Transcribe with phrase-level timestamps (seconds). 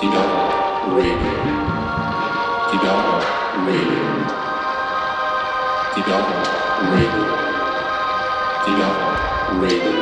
[0.00, 1.32] Develop Radio.
[2.72, 3.22] Develop
[3.68, 4.04] Radio.
[5.94, 6.46] Develop
[6.94, 7.26] Radio.
[8.64, 9.92] Develop Radio.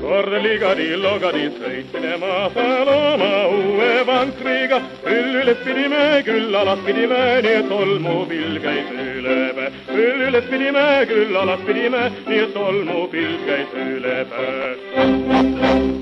[0.00, 4.80] kord ligadi-logadi sõitsime maasal oma uue vankriga.
[5.04, 9.61] küll üles pidime, küll alas pidime, nii et tolmupill käis üle päe.
[9.94, 16.01] Küll üles pidime, küll alas pidime, nii et tolmupill käis üle päe.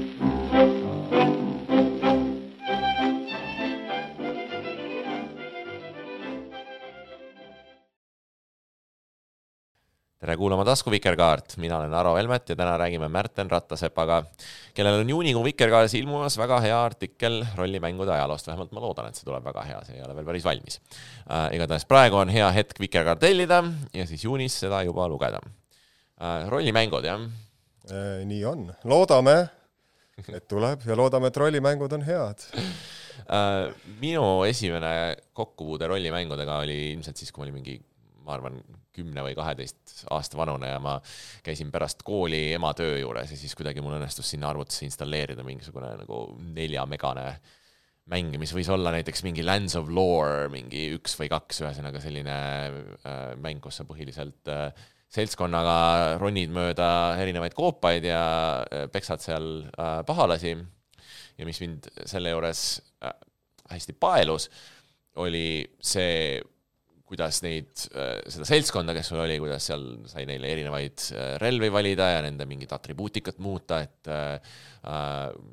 [10.30, 14.20] Tere kuulama Tasku Vikerkaart, mina olen Aro Velmet ja täna räägime Märten Rattasepaga,
[14.74, 19.26] kellel on juunikuu Vikerkaares ilmumas väga hea artikkel rollimängude ajaloost, vähemalt ma loodan, et see
[19.26, 21.48] tuleb väga hea, see ei ole veel päris valmis äh,.
[21.58, 23.58] igatahes praegu on hea hetk Vikerkaart tellida
[23.96, 26.46] ja siis juunis seda juba lugeda äh,.
[26.52, 27.26] rollimängud, jah?
[27.90, 29.36] Äh, nii on, loodame,
[30.28, 32.46] et tuleb ja loodame, et rollimängud on head.
[34.00, 37.80] Minu esimene kokkupuude rollimängudega oli ilmselt siis, kui ma olin mingi,
[38.30, 38.60] ma arvan,
[38.94, 40.96] kümne või kaheteist aasta vanune ja ma
[41.46, 45.96] käisin pärast kooli ema töö juures ja siis kuidagi mul õnnestus sinna arvutisse installeerida mingisugune
[46.04, 47.26] nagu neljamegane
[48.10, 52.36] mäng, mis võis olla näiteks mingi Lands of Lore, mingi üks või kaks, ühesõnaga selline
[52.36, 54.70] äh, mäng, kus sa põhiliselt äh,
[55.10, 56.88] seltskonnaga ronid mööda
[57.20, 58.22] erinevaid koopaid ja
[58.64, 59.50] äh, peksad seal
[60.06, 60.56] pahalasi.
[61.38, 62.64] ja mis mind selle juures
[63.70, 64.48] hästi paelus,
[65.22, 66.40] oli see
[67.10, 67.72] kuidas neid,
[68.30, 71.08] seda seltskonda, kes sul oli, kuidas seal sai neile erinevaid
[71.42, 74.54] relvi valida ja nende mingit atribuutikat muuta, et äh,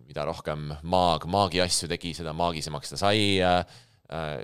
[0.08, 3.60] mida rohkem maag maagi asju tegi, seda maagisemaks ta sai äh,,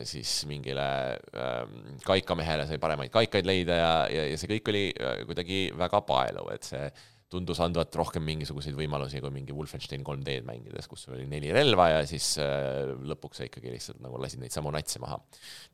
[0.04, 1.62] siis mingile äh,
[2.04, 4.86] kaikamehele sai paremaid kaikaid leida ja, ja, ja see kõik oli
[5.30, 6.90] kuidagi väga paeluv, et see
[7.34, 12.02] tundus andvat rohkem mingisuguseid võimalusi kui mingi Wolfenstein 3D-d mängides, kus oli neli relva ja
[12.10, 15.20] siis äh, lõpuks sa ikkagi lihtsalt nagu lasid neid samu natse maha.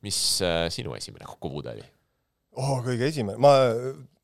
[0.06, 1.88] mis äh, sinu esimene kokkupuude oli?
[2.60, 3.54] oh, kõige esimene, ma,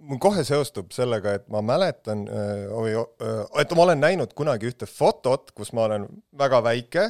[0.04, 3.00] mul kohe seostub sellega, et ma mäletan äh,,
[3.62, 7.10] et ma olen näinud kunagi ühte fotot, kus ma olen väga väike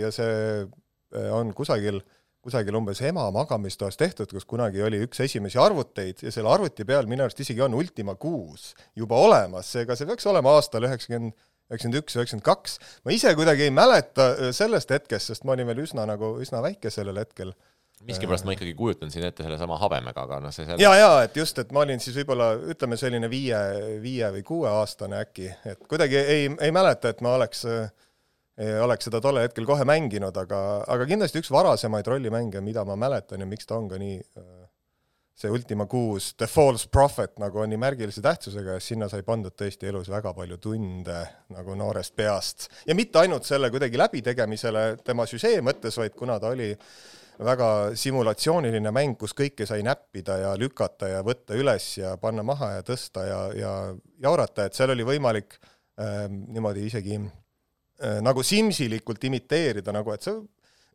[0.00, 0.64] ja see
[1.30, 2.13] on kusagil äh,
[2.44, 7.08] kusagil umbes ema magamistoas tehtud, kus kunagi oli üks esimesi arvuteid ja selle arvuti peal
[7.10, 11.36] minu arust isegi on Ultima kuus juba olemas, seega see peaks olema aastal üheksakümmend,
[11.72, 12.78] üheksakümmend üks, üheksakümmend kaks.
[13.04, 16.92] ma ise kuidagi ei mäleta sellest hetkest, sest ma olin veel üsna nagu, üsna väike
[16.92, 17.54] sellel hetkel
[18.04, 20.82] miskipärast ma ikkagi kujutan siin ette sellesama habemega, aga noh, see selle...
[20.82, 23.60] ja, ja et just, et ma olin siis võib-olla ütleme, selline viie,
[24.02, 27.86] viie või kuueaastane äkki, et kuidagi ei, ei mäleta, et ma oleks äh,
[28.54, 33.42] oleks seda tollel hetkel kohe mänginud, aga, aga kindlasti üks varasemaid rollimänge, mida ma mäletan
[33.42, 34.20] ja miks ta on ka nii
[35.34, 39.56] see Ultima kuus, The False Prophet nagu on nii märgilise tähtsusega ja sinna sai pandud
[39.58, 41.18] tõesti elus väga palju tunde
[41.50, 42.68] nagu noorest peast.
[42.86, 46.70] ja mitte ainult selle kuidagi läbitegemisele tema süžee mõttes, vaid kuna ta oli
[47.42, 52.76] väga simulatsiooniline mäng, kus kõike sai näppida ja lükata ja võtta üles ja panna maha
[52.76, 53.72] ja tõsta ja, ja
[54.22, 57.43] jaurata, et seal oli võimalik äh, niimoodi isegi Äh,
[58.24, 60.32] nagu simsilikult imiteerida, nagu et sa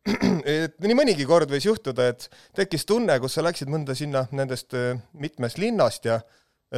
[0.48, 4.76] et nii mõnigi kord võis juhtuda, et tekkis tunne, kus sa läksid mõnda sinna nendest
[4.76, 6.20] äh, mitmest linnast ja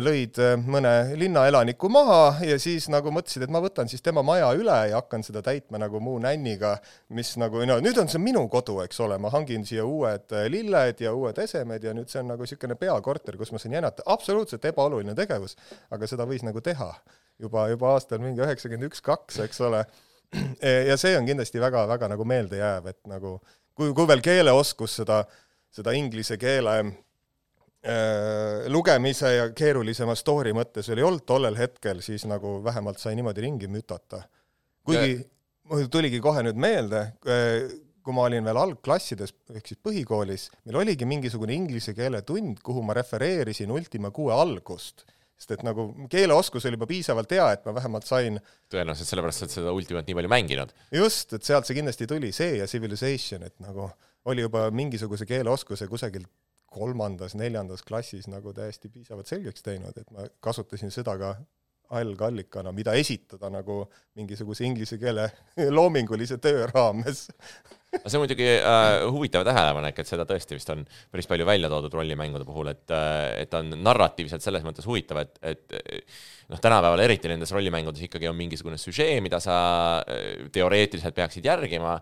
[0.03, 4.51] lõid äh, mõne linnaelaniku maha ja siis nagu mõtlesid, et ma võtan siis tema maja
[4.59, 6.75] üle ja hakkan seda täitma nagu muu nänniga,
[7.15, 11.07] mis nagu no nüüd on see minu kodu, eks ole, ma hangin siia uued lilled
[11.07, 14.67] ja uued esemed ja nüüd see on nagu niisugune peakorter, kus ma saan jänata, absoluutselt
[14.73, 15.55] ebaoluline tegevus,
[15.95, 16.91] aga seda võis nagu teha
[17.39, 19.87] juba, juba aastal mingi üheksakümmend üks, kaks, eks ole
[20.89, 23.37] ja see on kindlasti väga-väga nagu meeldejääv, et nagu
[23.77, 25.23] kui, kui veel keeleoskus seda,
[25.73, 32.27] seda inglise keele äh, lugemise ja keerulisema story mõttes veel ei olnud tollel hetkel, siis
[32.31, 34.23] nagu vähemalt sai niimoodi ringi mütata.
[34.85, 35.21] kuigi
[35.71, 37.71] mul tuligi kohe nüüd meelde äh,,
[38.03, 42.83] kui ma olin veel algklassides ehk siis põhikoolis, meil oligi mingisugune inglise keele tund, kuhu
[42.83, 45.05] ma refereerisin Ultima kuue algust
[45.43, 48.39] sest et nagu keeleoskus oli juba piisavalt hea, et ma vähemalt sain
[48.71, 50.75] tõenäoliselt sellepärast, et seda Ultimat nii palju mänginud.
[50.95, 53.89] just, et sealt see kindlasti tuli, see ja Civilization, et nagu
[54.31, 56.29] oli juba mingisuguse keeleoskuse kusagil
[56.73, 61.35] kolmandas-neljandas klassis nagu täiesti piisavalt selgeks teinud, et ma kasutasin seda ka
[61.93, 63.83] algallikana, mida esitada nagu
[64.17, 65.27] mingisuguse inglise keele
[65.77, 67.27] loomingulise töö raames
[67.93, 71.69] aga see on muidugi äh, huvitav tähelepanek, et seda tõesti vist on päris palju välja
[71.73, 75.77] toodud rollimängude puhul, et, äh, et on narratiivselt selles mõttes huvitav, et, et
[76.49, 79.57] noh, tänapäeval eriti nendes rollimängudes ikkagi on mingisugune süžee, mida sa
[80.01, 81.99] äh, teoreetiliselt peaksid järgima,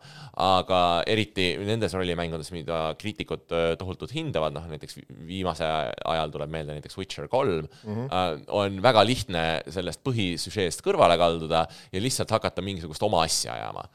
[0.47, 6.79] aga eriti nendes rollimängudes, mida kriitikud äh, tohutult hindavad, noh näiteks viimase ajal tuleb meelde
[6.79, 8.45] näiteks Witcher kolm mm, -hmm.
[8.47, 13.89] on väga lihtne sellest põhisüžeest kõrvale kalduda ja lihtsalt hakata mingisugust oma asja ajama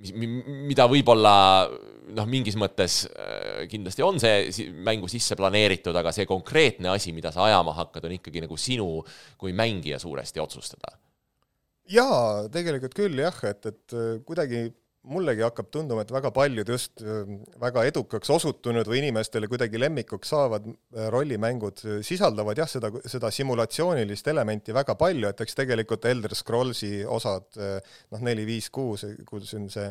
[0.00, 0.12] mis,
[0.70, 1.34] mida võib-olla
[2.16, 7.32] noh, mingis mõttes äh, kindlasti on see mängu sisse planeeritud, aga see konkreetne asi, mida
[7.34, 8.88] sa ajama hakkad, on ikkagi nagu sinu
[9.40, 10.96] kui mängija suuresti otsustada.
[11.90, 14.68] jaa, tegelikult küll jah, et, et äh, kuidagi
[15.08, 17.22] mullegi hakkab tunduma, et väga paljud just äh,
[17.60, 24.28] väga edukaks osutunud või inimestele kuidagi lemmikuks saavad äh, rollimängud sisaldavad jah, seda, seda simulatsioonilist
[24.32, 27.78] elementi väga palju, et eks tegelikult Elder Scrollsi osad äh,
[28.12, 29.88] noh, neli, viis, kuus, kus on see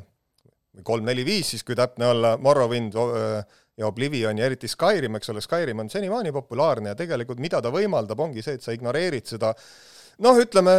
[0.85, 5.41] kolm, neli, viis siis, kui täpne olla, Morrowind ja Oblivion ja eriti Skyrim, eks ole,
[5.41, 9.55] Skyrim on senimaani populaarne ja tegelikult mida ta võimaldab, ongi see, et sa ignoreerid seda
[10.21, 10.75] noh, ütleme,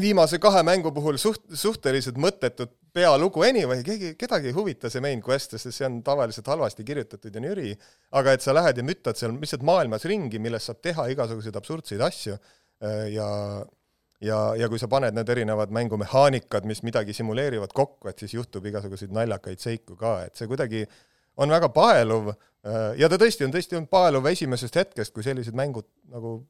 [0.00, 5.22] viimase kahe mängu puhul suht, suhteliselt mõttetut pealugu anyway, keegi, kedagi ei huvita see main
[5.24, 7.74] quest, sest see on tavaliselt halvasti kirjutatud ja nüri,
[8.18, 12.02] aga et sa lähed ja müttad seal lihtsalt maailmas ringi, milles saab teha igasuguseid absurdseid
[12.06, 12.38] asju.
[12.80, 13.28] Äh, ja
[14.20, 18.66] ja, ja kui sa paned need erinevad mängumehaanikad, mis midagi simuleerivad kokku, et siis juhtub
[18.68, 20.84] igasuguseid naljakaid seiku ka, et see kuidagi
[21.40, 25.56] on väga paeluv äh, ja ta tõesti on, tõesti on paeluv esimesest hetkest, kui sellised
[25.56, 26.40] mängud nagu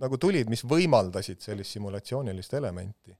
[0.00, 3.12] nagu tulid, mis võimaldasid sellist simulatsioonilist elementi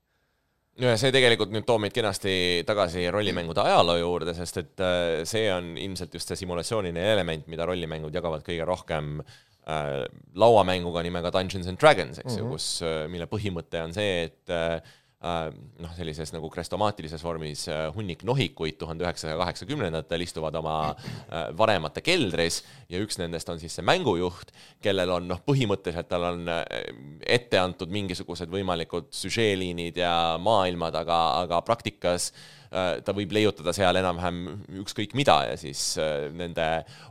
[0.80, 2.32] see tegelikult nüüd toob meid kenasti
[2.68, 7.68] tagasi rollimängude ajaloo juurde, sest et äh, see on ilmselt just see simulatsiooniline element, mida
[7.68, 12.38] rollimängud jagavad kõige rohkem äh, lauamänguga nimega Dungeons and Dragons, eks mm -hmm.
[12.38, 12.52] ju, mhm.
[12.52, 17.88] kus, äh, mille põhimõte on see, et äh, Äh, noh, sellises nagu krestomaatilises vormis äh,
[17.92, 23.76] hunnik nohikuid tuhande üheksasaja kaheksakümnendatel istuvad oma äh, vanemate keldris ja üks nendest on siis
[23.76, 30.96] see mängujuht, kellel on noh, põhimõtteliselt tal on ette antud mingisugused võimalikud süžeeliinid ja maailmad,
[31.02, 34.36] aga, aga praktikas äh, Äh, ta võib leiutada seal enam-vähem
[34.84, 36.66] ükskõik mida ja siis äh, nende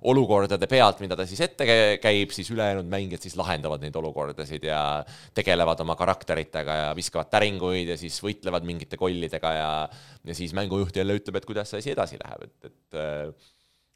[0.08, 1.68] olukordade pealt, mida ta siis ette
[2.00, 4.82] käib, siis ülejäänud mängijad siis lahendavad neid olukordasid ja
[5.36, 9.72] tegelevad oma karakteritega ja viskavad täringuid ja siis võitlevad mingite kollidega ja
[10.30, 13.50] ja siis mängujuht jälle ütleb, et kuidas see asi edasi läheb, et, et äh,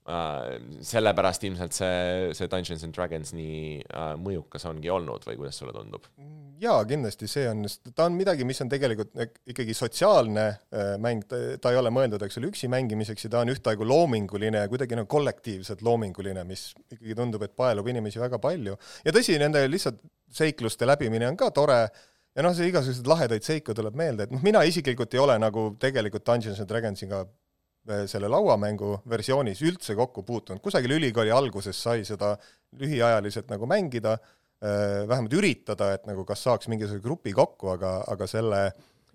[0.04, 5.72] sellepärast ilmselt see, see Dungeons and Dragons nii uh, mõjukas ongi olnud või kuidas sulle
[5.76, 6.10] tundub?
[6.60, 7.64] jaa, kindlasti see on,
[7.96, 9.16] ta on midagi, mis on tegelikult
[9.48, 13.54] ikkagi sotsiaalne uh, mäng, ta ei ole mõeldud, eks ole, üksi mängimiseks ja ta on
[13.54, 18.76] ühtaegu loominguline ja kuidagi nagu kollektiivselt loominguline, mis ikkagi tundub, et paelub inimesi väga palju.
[19.08, 20.04] ja tõsi, nende lihtsalt
[20.34, 24.44] seikluste läbimine on ka tore ja noh, see igasuguseid lahedaid seiku tuleb meelde, et noh,
[24.44, 27.43] mina isiklikult ei ole nagu tegelikult Dungeons and Dragonsiga Äh,
[28.08, 32.34] selle lauamängu versioonis üldse kokku puutunud, kusagil ülikooli alguses sai seda
[32.80, 34.18] lühiajaliselt nagu mängida,
[34.64, 38.64] äh, vähemalt üritada, et nagu kas saaks mingisuguse grupi kokku, aga, aga selle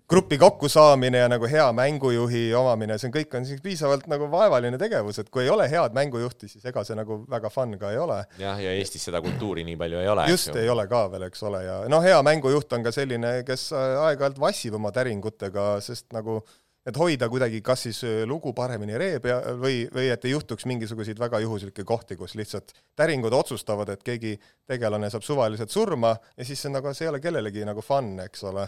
[0.09, 4.77] grupi kokkusaamine ja nagu hea mängujuhi omamine, see on kõik on siis piisavalt nagu vaevaline
[4.81, 7.99] tegevus, et kui ei ole head mängujuhti, siis ega see nagu väga fun ka ei
[8.01, 8.21] ole.
[8.41, 10.29] jah, ja Eestis seda kultuuri nii palju ei ole.
[10.29, 13.69] just, ei ole ka veel, eks ole, ja noh, hea mängujuht on ka selline, kes
[13.73, 16.57] aeg-ajalt vassib oma täringutega, sest nagu äh,
[16.89, 20.65] et hoida kuidagi kas siis äh, lugu paremini ree pea või, või et ei juhtuks
[20.69, 24.35] mingisuguseid väga juhuslikke kohti, kus lihtsalt täringud otsustavad, et keegi
[24.67, 28.45] tegelane saab suvaliselt surma ja siis see nagu, see ei ole kellelegi nagu fun, eks
[28.49, 28.67] ole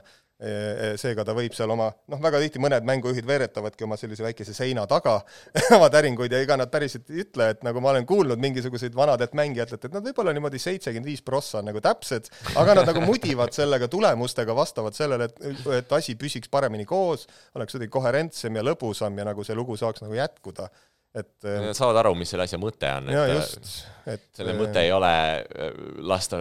[0.98, 4.88] seega ta võib seal oma, noh, väga tihti mõned mängujuhid veeretavadki oma sellise väikese seina
[4.90, 5.20] taga
[5.78, 9.36] oma täringuid ja ega nad päriselt ei ütle, et nagu ma olen kuulnud mingisuguseid vanadelt
[9.38, 13.54] mängijatelt, et nad võib-olla niimoodi seitsekümmend viis prossa on nagu täpsed, aga nad nagu mudivad
[13.54, 19.22] sellega tulemustega vastavalt sellele, et, et asi püsiks paremini koos, oleks kuidagi koherentsem ja lõbusam
[19.22, 20.72] ja nagu see lugu saaks nagu jätkuda.
[21.12, 23.72] Et Nad saavad aru, mis selle asja mõte on, et,
[24.14, 25.12] et selle mõte ei ole
[26.08, 26.40] lasta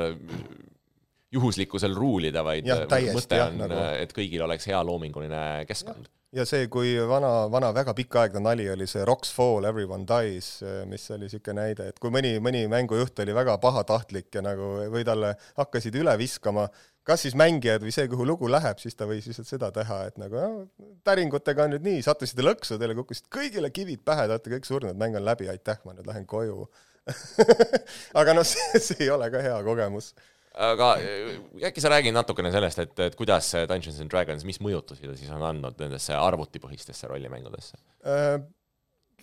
[1.35, 3.83] juhuslikkusel ruulida, vaid ja, täiesti, mõte on, nagu...
[4.03, 6.09] et kõigil oleks hea loominguline keskkond.
[6.35, 10.53] ja see, kui vana, vana väga pikaaegne nali oli see Rocks fall, everyone dies,
[10.91, 15.07] mis oli niisugune näide, et kui mõni, mõni mängujuht oli väga pahatahtlik ja nagu või
[15.07, 16.67] talle hakkasid üle viskama,
[17.07, 20.19] kas siis mängijad või see, kuhu lugu läheb, siis ta võis lihtsalt seda teha, et
[20.23, 20.67] nagu no,
[21.07, 24.99] täringutega on nüüd nii, sattusite lõksu, teile kukkusid kõigile kivid pähe, te olete kõik surnud,
[24.99, 26.67] mäng on läbi, aitäh, ma nüüd lähen koju
[28.21, 30.13] aga noh, see, ei ole ka hea kogemus
[30.55, 31.35] aga äh,
[31.69, 35.31] äkki sa räägid natukene sellest, et, et kuidas Dungeons and Dragons, mis mõjutusi ta siis
[35.35, 37.79] on andnud nendesse arvutipõhistesse rollimängudesse?
[38.07, 38.41] Äh,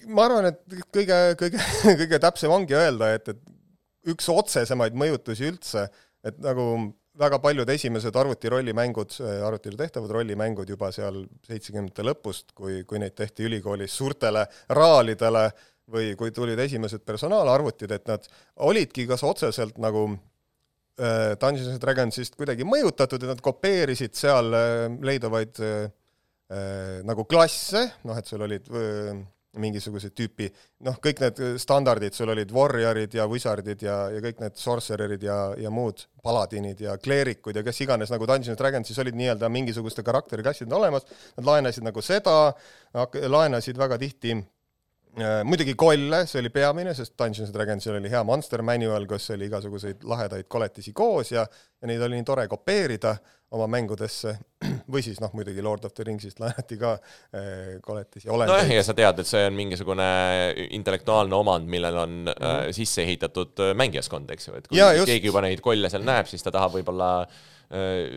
[0.07, 0.61] ma arvan, et
[0.95, 1.63] kõige, kõige,
[2.03, 5.87] kõige täpsem ongi öelda, et, et üks otsesemaid mõjutusi üldse,
[6.27, 6.69] et nagu
[7.17, 9.15] väga paljud esimesed arvutirollimängud,
[9.47, 15.47] arvutile tehtavad rollimängud juba seal seitsmekümnendate lõpust, kui, kui neid tehti ülikoolis suurtele raalidele
[15.91, 18.27] või kui tulid esimesed personaalarvutid, et nad
[18.69, 20.19] olidki kas otseselt nagu äh,
[20.97, 25.89] Dungeons and Dragonsist kuidagi mõjutatud, et nad kopeerisid seal äh, leiduvaid äh,
[26.49, 29.11] äh nagu klasse, noh et sul olid äh,
[29.57, 30.47] mingisuguse tüüpi,
[30.85, 35.37] noh, kõik need standardid, sul olid warriorid ja wizardid ja, ja kõik need sorcererid ja,
[35.57, 40.05] ja muud paladinid ja kleerikud ja kes iganes nagu Dungeons and Dragonsis olid nii-öelda mingisuguste
[40.05, 42.37] karakteriklassid olemas, nad laenasid nagu seda,
[42.93, 44.56] laenasid väga tihti Äh,
[45.47, 49.47] muidugi kolle, see oli peamine, sest Dungeons and Dragonsil oli hea monster manual, kus oli
[49.49, 51.47] igasuguseid lahedaid koletisi koos ja
[51.81, 53.15] ja neid oli nii tore kopeerida
[53.55, 54.33] oma mängudesse,
[54.91, 58.65] või siis noh, muidugi Lord of the Ringsist laenati ka äh, koletisi olendeid.
[58.65, 60.07] nojah, ja sa tead, et see on mingisugune
[60.75, 62.67] intellektuaalne omand, millel on mm -hmm.
[62.67, 65.07] äh, sisse ehitatud äh, mängijaskond, eks ju, et kui ja, just...
[65.07, 67.56] keegi juba neid kolle seal näeb, siis ta tahab võib-olla äh, Äh,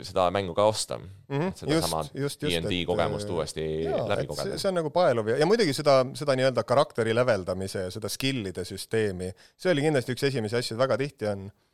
[0.06, 1.08] seda mängu ka osta mm.
[1.28, 1.52] -hmm.
[1.54, 4.58] sedasama DnD kogemust äh, uuesti jaa, läbi kogeda.
[4.58, 8.64] see on nagu paeluv ja, ja muidugi seda, seda nii-öelda karakteri leveldamise ja seda skill'ide
[8.64, 11.69] süsteemi, see oli kindlasti üks esimesi asju, väga tihti on Äh,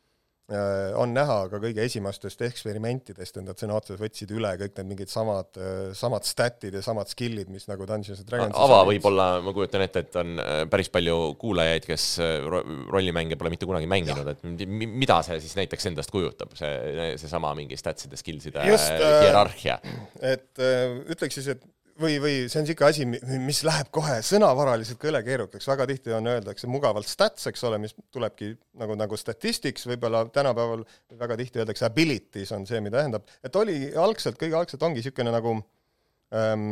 [0.47, 5.11] on näha ka kõige esimestest eksperimentidest, et nad sõna otseses võtsid üle kõik need mingid
[5.11, 9.51] samad, äh, samad stat'id ja samad skill'id, mis nagu Dungeons and Dragons ava võib-olla, ma
[9.55, 12.07] kujutan ette, et on äh, päris palju kuulajaid, kes
[12.47, 17.75] rollimänge pole mitte kunagi mänginud, et mida see siis näiteks endast kujutab, see, seesama mingi
[17.79, 19.81] stats'ide, skills'ide hierarhia?
[20.23, 20.63] et
[21.11, 21.67] ütleks siis, et
[22.01, 26.13] või, või see on niisugune asi, mis läheb kohe sõnavaraliselt ka üle keerukaks, väga tihti
[26.17, 30.85] on, öeldakse mugavalt stats, eks ole, mis tulebki nagu, nagu statistics, võib-olla tänapäeval
[31.19, 35.33] väga tihti öeldakse abilities on see, mida tähendab, et oli algselt, kõige algselt ongi niisugune
[35.33, 35.57] nagu
[36.35, 36.69] ähm,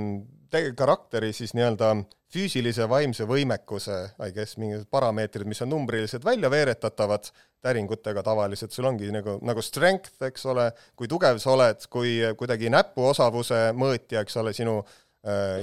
[0.78, 1.96] karakteri siis nii-öelda
[2.36, 7.30] füüsilise vaimse võimekuse, I guess, mingid parameetrid, mis on numbriliselt välja veeretatavad
[7.66, 10.68] täringutega tavaliselt, sul ongi nagu, nagu strength, eks ole,
[11.00, 14.80] kui tugev sa oled, kui kuidagi näpuosavuse mõõtja, eks ole, sinu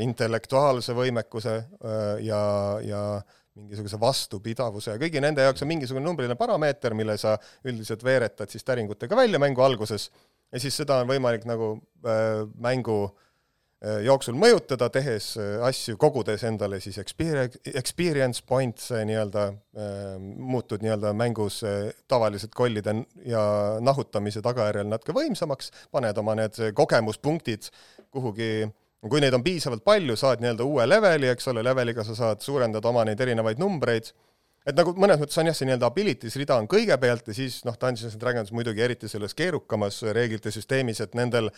[0.03, 2.43] intellektuaalse võimekuse äh, ja,
[2.83, 3.03] ja
[3.55, 7.37] mingisuguse vastupidavuse ja kõigi nende jaoks on mingisugune numbriline parameeter, mille sa
[7.69, 10.09] üldiselt veeretad siis täringutega välja mängu alguses.
[10.53, 16.43] Ja siis seda on võimalik nagu äh, mängu äh, jooksul mõjutada, tehes äh, asju, kogudes
[16.49, 23.47] endale siis experience, points nii-öelda äh,, muutud nii-öelda mängus äh, tavaliselt kollide ja
[23.85, 27.71] nahutamise tagajärjel natuke võimsamaks, paned oma need kogemuspunktid
[28.13, 28.79] kuhugi äh,
[29.11, 32.89] kui neid on piisavalt palju, saad nii-öelda uue leveli, eks ole, leveliga sa saad suurendada
[32.89, 34.13] oma neid erinevaid numbreid,
[34.67, 37.75] et nagu mõnes mõttes on jah, see nii-öelda abilities rida on kõigepealt ja siis noh,
[37.81, 41.51] Dungeons and Dragons muidugi eriti selles keerukamas reeglite süsteemis, et nendel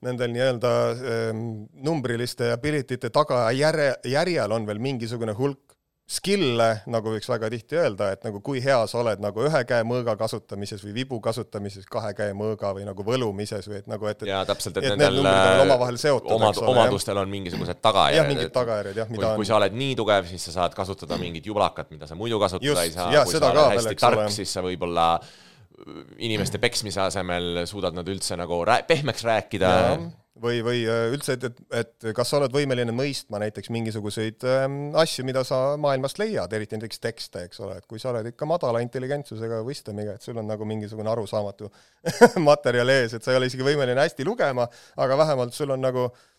[0.00, 1.40] nendel nii-öelda ähm,
[1.84, 5.76] numbriliste ability te taga järje, järjel on veel mingisugune hulk
[6.10, 9.84] skill'e, nagu võiks väga tihti öelda, et nagu kui hea sa oled nagu ühe käe
[9.86, 14.24] mõõga kasutamises või vibu kasutamises, kahe käe mõõga või nagu võlumises või et nagu, et,
[14.24, 18.18] et jaa, täpselt, et, et nendel need omavahel seotud, omad, omadustel on mingisugused tagajärjed.
[18.18, 20.74] jah, mingid tagajärjed, jah, mida kui, on kui sa oled nii tugev, siis sa saad
[20.74, 24.56] kasutada mingit jublakat, mida sa muidu kasutada ei saa, kui sa oled hästi tark, siis
[24.58, 25.12] sa võib-olla
[26.20, 29.70] inimeste peksmise asemel suudad nad üldse nagu rää-, pehmeks rääkida
[30.38, 34.78] või, või äh, üldse, et, et, et kas sa oled võimeline mõistma näiteks mingisuguseid ähm,
[34.98, 38.48] asju, mida sa maailmast leiad, eriti näiteks tekste, eks ole, et kui sa oled ikka
[38.48, 41.70] madala intelligentsusega wisdom'iga, et sul on nagu mingisugune arusaamatu
[42.48, 44.68] materjal ees, et sa ei ole isegi võimeline hästi lugema,
[45.00, 46.29] aga vähemalt sul on nagu äh,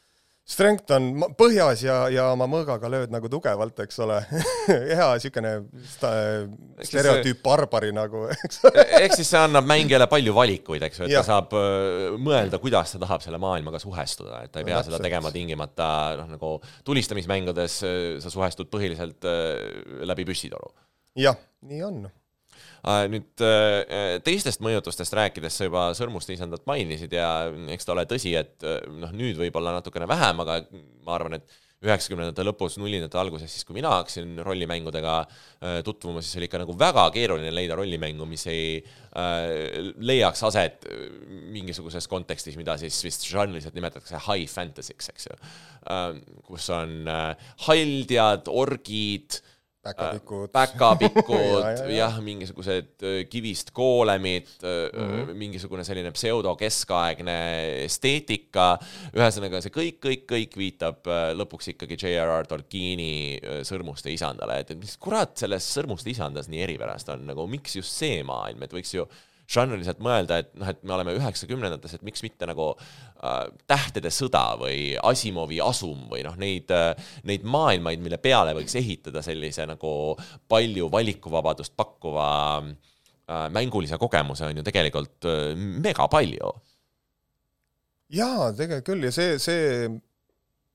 [0.52, 1.08] strength on
[1.40, 4.20] põhjas ja, ja oma mõõgaga lööd nagu tugevalt, eks ole
[4.92, 5.54] hea niisugune
[5.88, 11.16] stereotüüp barbari nagu, eks ole ehk siis see annab mängijale palju valikuid, eks ju, et
[11.16, 11.24] ja.
[11.24, 11.56] ta saab
[12.22, 15.92] mõelda, kuidas ta tahab selle maailmaga suhestuda, et ta ei pea no, seda tegema tingimata
[16.22, 16.56] noh, nagu
[16.88, 17.82] tulistamismängudes
[18.24, 19.30] sa suhestud põhiliselt
[20.08, 20.74] läbi püssitoru.
[21.20, 22.04] jah, nii on
[22.82, 28.34] nüüd äh, teistest mõjutustest rääkides sa juba sõrmuste isandat mainisid ja eks ta ole tõsi,
[28.38, 30.64] et äh, noh, nüüd võib-olla natukene vähem, aga
[31.06, 35.16] ma arvan, et üheksakümnendate lõpus, nullindate alguses, siis kui mina hakkasin rollimängudega
[35.86, 40.86] tutvuma, siis oli ikka nagu väga keeruline leida rollimängu, mis ei äh, leiaks aset
[41.54, 46.22] mingisuguses kontekstis, mida siis vist žanriliselt nimetatakse high fantasy'ks, eks ju äh,.
[46.46, 49.42] kus on äh, haldjad, orgid
[49.84, 50.50] päkapikud.
[50.50, 55.34] Äh,, päkapikud ja, ja, jah, mingisugused äh, kivist koolemid mm, -hmm.
[55.34, 57.38] mingisugune selline pseudokeskaegne
[57.86, 58.76] esteetika,
[59.16, 62.48] ühesõnaga see kõik, kõik, kõik viitab äh, lõpuks ikkagi J.R.R.
[62.48, 67.76] Tolkieni Sõrmuste isandale, et, et mis kurat selles Sõrmuste isandas nii eripärast on, nagu miks
[67.76, 69.08] just see maailm, et võiks ju
[69.52, 74.46] žanriliselt mõelda, et noh, et me oleme üheksakümnendates, et miks mitte nagu äh, Tähtede sõda
[74.60, 76.94] või Asimovi Asum või noh, neid äh,,
[77.28, 79.94] neid maailmaid, mille peale võiks ehitada sellise nagu
[80.52, 82.30] palju valikuvabadust pakkuva
[82.62, 86.54] äh, mängulise kogemuse on ju tegelikult äh, mega palju.
[88.12, 89.92] jaa, tegelikult küll ja see, see,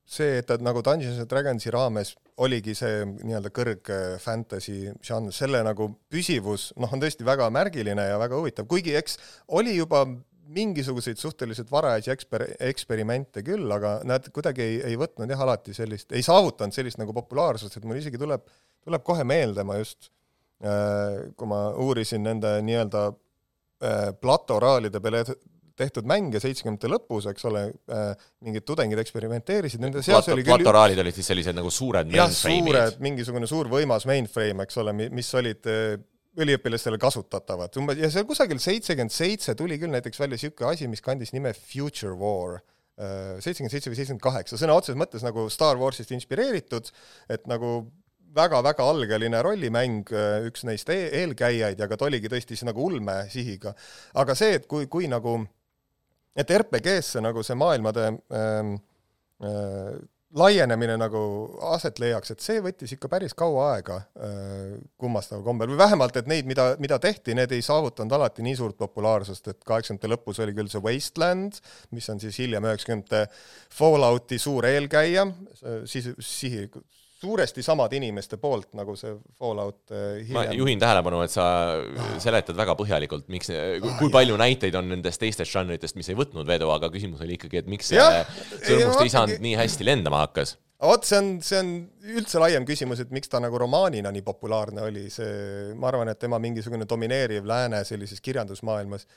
[0.05, 3.91] see, et ta nagu Dungeons and Dragonsi raames oligi see nii-öelda kõrg
[4.21, 9.17] fantasy žanr, selle nagu püsivus, noh, on tõesti väga märgiline ja väga huvitav, kuigi eks
[9.57, 10.03] oli juba
[10.53, 16.11] mingisuguseid suhteliselt varajasi eksper-, eksperimente küll, aga nad kuidagi ei, ei võtnud jah, alati sellist,
[16.15, 18.45] ei saavutanud sellist nagu populaarsust, et mul isegi tuleb,
[18.85, 20.09] tuleb kohe meelde, ma just
[20.63, 25.25] äh, kui ma uurisin nende nii-öelda äh, platoraalide peale
[25.77, 27.63] tehtud mänge seitsmekümnendate lõpus, eks ole,
[28.45, 33.01] mingid tudengid eksperimenteerisid, nende seas oli küll platoraalid olid siis sellised nagu suured mainframe'id suured,
[33.03, 35.97] mingisugune suur võimas mainframe, eks ole, mis olid äh,
[36.37, 41.03] üliõpilastele kasutatavad, umbes, ja seal kusagil seitsekümmend seitse tuli küll näiteks välja niisugune asi, mis
[41.05, 42.59] kandis nime Future War.
[42.97, 46.89] seitsekümmend seitse või seitsekümmend kaheksa, sõna otseses mõttes nagu Star Warsist inspireeritud,
[47.29, 47.83] et nagu
[48.37, 50.09] väga-väga algeline rollimäng,
[50.47, 53.73] üks neist e eelkäijaid ja ka ta oligi tõesti siis nagu ulmesihiga.
[54.13, 55.39] aga see, et kui, kui nagu
[56.37, 58.75] et RPG-sse nagu see maailmade ähm,
[59.43, 59.97] äh,
[60.37, 61.19] laienemine nagu
[61.71, 65.71] aset leiaks, et see võttis ikka päris kaua aega äh, kummastaval kombel.
[65.71, 69.63] Või vähemalt, et neid, mida, mida tehti, need ei saavutanud alati nii suurt populaarsust, et
[69.67, 71.61] kaheksakümnendate lõpus oli küll see Wasteland,
[71.95, 73.25] mis on siis hiljem üheksakümnendate
[73.77, 75.25] Fallouti suur eelkäija,
[75.89, 76.67] siis sihi,
[77.17, 80.59] suuresti samade inimeste poolt, nagu see Fallout äh, ma hiljem.
[80.61, 81.47] juhin tähelepanu, et sa
[82.21, 83.49] seletad väga põhjalikult, miks,
[83.99, 87.63] kui palju näiteid on nendest teistest žanritest, mis ei võtnud vedu, aga küsimus oli ikkagi,
[87.63, 88.29] et miks see Jah,
[88.61, 90.57] sõrmuste isand nii hästi lendama hakkas.
[90.83, 91.71] vot see on, see on
[92.17, 96.21] üldse laiem küsimus, et miks ta nagu romaanina nii populaarne oli, see, ma arvan, et
[96.21, 99.07] tema mingisugune domineeriv lääne sellises kirjandusmaailmas,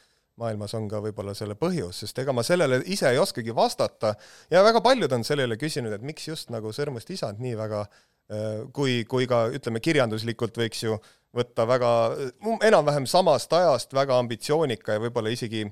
[0.40, 4.14] maailmas on ka võib-olla selle põhjus, sest ega ma sellele ise ei oskagi vastata
[4.52, 8.64] ja väga paljud on sellele küsinud, et miks just nagu Sõrmust isand nii väga äh,
[8.76, 10.96] kui, kui ka ütleme, kirjanduslikult võiks ju
[11.37, 15.64] võtta väga äh, enam-vähem samast ajast väga ambitsioonika ja võib-olla isegi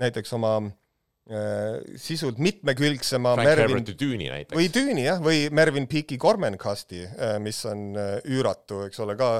[0.00, 4.58] näiteks oma äh, sisult mitmekülgsema Frank Mervyn Herberti Düüni näiteks.
[4.58, 7.06] või Düüni jah, või Mervyn Peake'i Gormencasti,
[7.42, 9.38] mis on äh, üüratu, eks ole, ka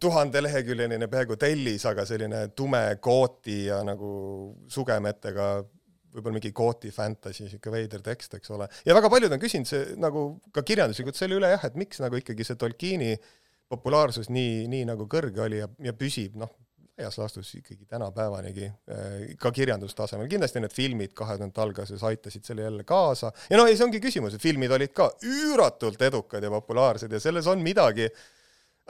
[0.00, 4.10] tuhandeleheküljeline peaaegu tellis, aga selline tume kooti ja nagu
[4.68, 5.50] sugemetega
[6.10, 8.66] võib-olla mingi kooti fantasy, niisugune veider tekst, eks ole.
[8.86, 12.18] ja väga paljud on küsinud see nagu ka kirjanduslikult selle üle jah, et miks nagu
[12.18, 13.14] ikkagi see Tolkieni
[13.70, 16.50] populaarsus nii, nii nagu kõrge oli ja, ja püsib, noh,
[17.00, 22.66] laias laastus ikkagi tänapäevanigi äh, ka kirjandustasemel, kindlasti need filmid kahe tuhande alguses aitasid selle
[22.66, 26.52] jälle kaasa ja noh, ja see ongi küsimus, et filmid olid ka üüratult edukad ja
[26.52, 28.10] populaarsed ja selles on midagi,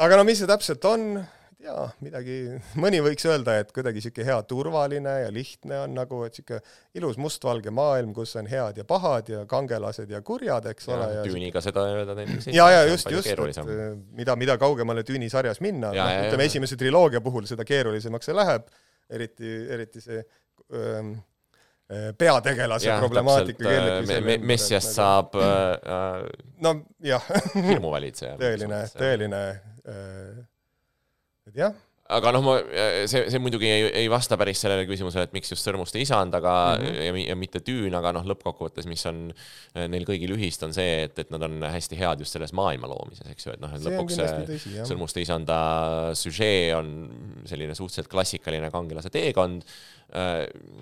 [0.00, 1.06] aga no mis see täpselt on,
[1.60, 2.36] tea, midagi,
[2.80, 6.60] mõni võiks öelda, et kuidagi niisugune hea turvaline ja lihtne on nagu, et niisugune
[6.98, 11.08] ilus mustvalge maailm, kus on head ja pahad ja kangelased ja kurjad, eks ole.
[11.18, 13.80] ja Düüniga seda öelda näiteks ja, ja just, just, et äh,
[14.16, 16.54] mida, mida kaugemale Tüüni sarjas minna, Ja, noh, ja, ütleme ja.
[16.54, 18.70] esimese triloogia puhul seda keerulisemaks see läheb,
[19.10, 21.16] eriti, eriti see ähm,
[21.90, 26.24] äh, peategelase jah, problemaatika äh, ümber, Messias et saab äh,
[26.64, 28.36] no jah äh, hirmuvalitseja.
[28.40, 31.74] tõeline, tõeline äh, et jah,
[32.10, 32.54] aga noh, ma,
[33.10, 36.54] see, see muidugi ei, ei vasta päris sellele küsimusele, et miks just Sõrmuste isand, aga
[36.74, 36.86] mm.
[36.86, 37.06] -hmm.
[37.06, 41.04] ja, ja mitte Tüün, aga noh, lõppkokkuvõttes, mis on äh, neil kõigil ühist, on see,
[41.06, 43.86] et, et nad on hästi head just selles maailma loomises, eks ju, et noh, et
[43.86, 44.82] lõpuks see.
[44.88, 45.60] Sõrmuste isanda
[46.18, 46.92] süžee on
[47.48, 49.66] selline suhteliselt klassikaline kangelase teekond,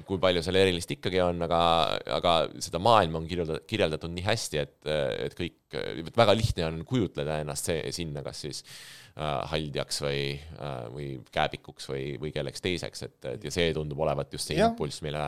[0.09, 1.61] kui palju seal erilist ikkagi on, aga,
[2.17, 2.35] aga
[2.65, 4.79] seda maailma on kirjeldatud, kirjeldatud nii hästi, et,
[5.27, 5.58] et kõik,
[6.17, 11.89] väga lihtne on kujutleda ennast see, sinna, kas siis äh, haldjaks või äh,, või kääbikuks
[11.91, 14.73] või, või kelleks teiseks, et, et ja see tundub olevat just see Jah.
[14.73, 15.25] impulss, mille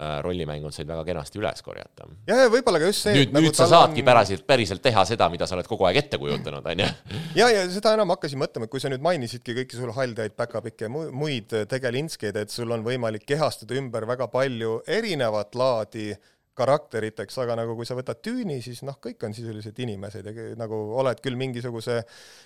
[0.00, 2.08] äh, rollimängud said väga kenasti üles korjata.
[2.28, 5.48] ja, ja võib-olla ka just see nüüd, nüüd sa saadki päriselt, päriselt teha seda, mida
[5.48, 6.90] sa oled kogu aeg ette kujutanud, on ju.
[7.40, 10.88] ja, ja seda enam hakkasin mõtlema, et kui sa nüüd mainisidki kõiki sul haldjaid, päkapikke
[10.88, 16.10] ja mu- muid tegelinskeid, et sul on võimalik kehastada ümber väga palju erinevat laadi
[16.60, 20.78] karakteriteks, aga nagu kui sa võtad tüüni, siis noh, kõik on sisuliselt inimesed ja nagu
[21.00, 22.00] oled küll mingisuguse,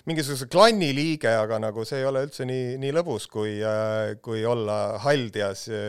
[0.09, 3.57] mingisuguse klanni liige, aga nagu see ei ole üldse nii, nii lõbus, kui,
[4.25, 5.83] kui olla haldjas ja,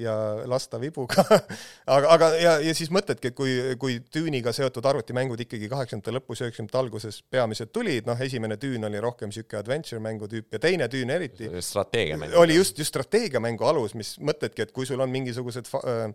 [0.00, 0.16] ja
[0.50, 1.24] lasta vibuga
[1.96, 6.42] aga, aga ja, ja siis mõtledki, et kui, kui tüüniga seotud arvutimängud ikkagi kaheksakümnendate lõpus,
[6.42, 10.88] üheksakümnendate alguses peamiselt tulid, noh, esimene tüün oli rohkem niisugune adventure mängu tüüp ja teine
[10.92, 12.36] tüün eriti strateegiamäng.
[12.42, 16.06] oli just, just strateegiamängu alus, mis mõtledki, et kui sul on mingisugused fa- äh,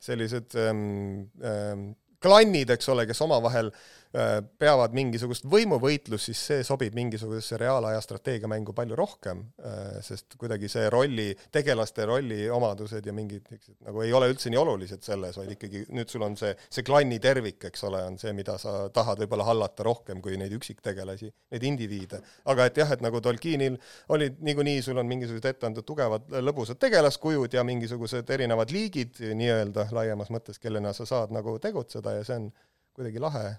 [0.00, 6.96] sellised ähm, ähm, klannid, eks ole, kes omavahel äh, peavad mingisugust võimuvõitlust, siis see sobib
[6.98, 13.46] mingisugusesse reaalaja strateegiamängu palju rohkem, äh, sest kuidagi see rolli, tegelaste rolli omadused ja mingid
[13.52, 16.86] niisugused nagu ei ole üldse nii olulised selles, vaid ikkagi nüüd sul on see, see
[16.86, 21.30] klanni tervik, eks ole, on see, mida sa tahad võib-olla hallata rohkem kui neid üksiktegelasi,
[21.54, 22.22] neid indiviide.
[22.50, 23.78] aga et jah, et nagu Tolkienil
[24.10, 29.86] olid niikuinii, sul on mingisugused ette antud tugevad lõbusad tegelaskujud ja mingisugused erinevad liigid nii-öelda
[29.94, 32.54] laiemas mõttes, kellena sa saad nagu tegutseda ja see on
[32.96, 33.58] kuidagi lahe äh,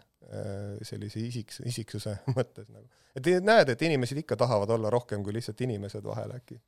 [0.87, 2.85] sellise isiks, isiksuse mõttes nagu.
[3.15, 6.59] et näed, et inimesed ikka tahavad olla rohkem kui lihtsalt inimesed vahel äkki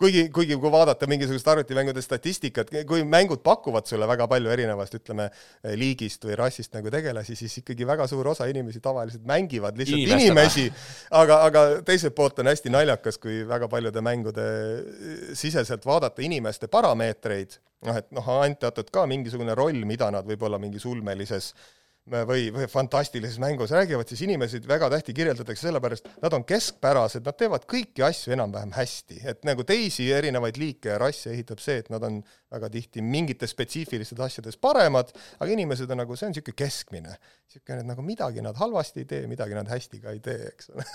[0.00, 5.28] kuigi, kuigi kui vaadata mingisugust arvutimängude statistikat, kui mängud pakuvad sulle väga palju erinevast, ütleme,
[5.80, 10.26] liigist või rassist nagu tegelasi, siis ikkagi väga suur osa inimesi tavaliselt mängivad lihtsalt Inimestena.
[10.26, 10.66] inimesi,
[11.20, 14.48] aga, aga teiselt poolt on hästi naljakas, kui väga paljude mängude
[15.34, 20.84] siseselt vaadata inimeste parameetreid, noh et noh, antatud ka mingisugune roll, mida nad võib-olla mingis
[20.88, 21.72] ulmelises äh,
[22.10, 27.38] või, või fantastilises mängus räägivad, siis inimesed väga tähti kirjeldatakse sellepärast, nad on keskpärased, nad
[27.38, 31.90] teevad kõiki asju enam-vähem hästi, et nagu teisi erinevaid liike ja rasse ehitab see, et
[31.92, 32.20] nad on
[32.52, 37.16] väga tihti mingites spetsiifilistes asjades paremad, aga inimesed on nagu, see on niisugune keskmine.
[37.16, 40.74] niisugune, et nagu midagi nad halvasti ei tee, midagi nad hästi ka ei tee, eks
[40.74, 40.86] ole.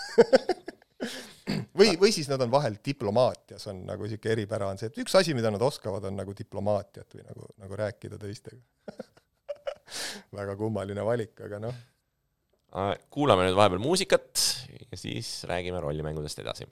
[1.75, 5.15] Või, või siis nad on vahel diplomaatias on nagu niisugune eripära on see, et üks
[5.17, 8.61] asi, mida nad oskavad, on nagu diplomaatiat või nagu, nagu rääkida teistega
[10.39, 11.79] väga kummaline valik, aga noh.
[12.71, 14.45] Äh, kuulame nüüd vahepeal muusikat
[14.91, 16.69] ja siis räägime rollimängudest edasi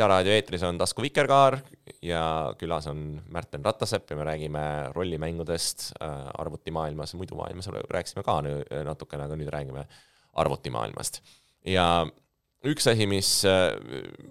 [0.00, 1.58] Ida raadio eetris on Tasku Vikerkaar
[2.00, 2.22] ja
[2.56, 4.62] külas on Märten Ratasepp ja me räägime
[4.94, 8.38] rollimängudest äh, arvutimaailmas, muidu maailmas rääkisime ka
[8.86, 9.84] natukene, aga nüüd räägime
[10.40, 11.20] arvutimaailmast.
[11.68, 12.06] ja
[12.64, 13.74] üks asi, mis äh,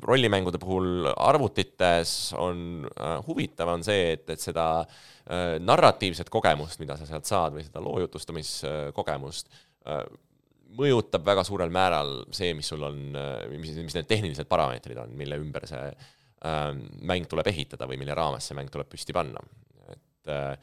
[0.01, 4.65] rollimängude puhul arvutites on äh, huvitav, on see, et, et seda
[5.61, 9.53] narratiivset kogemust, mida sa sealt saad, või seda loo jutustamiskogemust,
[10.77, 12.99] mõjutab väga suurel määral see, mis sul on,
[13.55, 16.67] mis, mis need tehnilised parameetrid on, mille ümber see äh,
[17.01, 19.41] mäng tuleb ehitada või mille raames see mäng tuleb püsti panna.
[19.89, 20.53] et äh,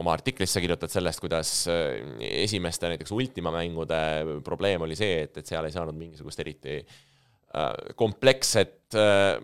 [0.00, 1.98] oma artiklis sa kirjutad sellest, kuidas äh,
[2.44, 3.98] esimeste näiteks Ultima mängude
[4.44, 9.36] probleem oli see, et, et seal ei saanud mingisugust eriti äh, kompleksset äh,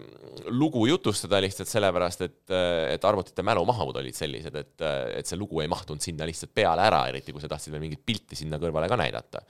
[0.54, 2.54] lugu jutustada lihtsalt sellepärast, et,
[2.94, 4.76] et arvutite mälumahud olid sellised, et,
[5.18, 8.04] et see lugu ei mahtunud sinna lihtsalt peale ära, eriti kui sa tahtsid veel mingit
[8.06, 9.44] pilti sinna kõrvale ka näidata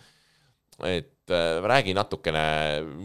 [0.89, 2.43] et äh, räägi natukene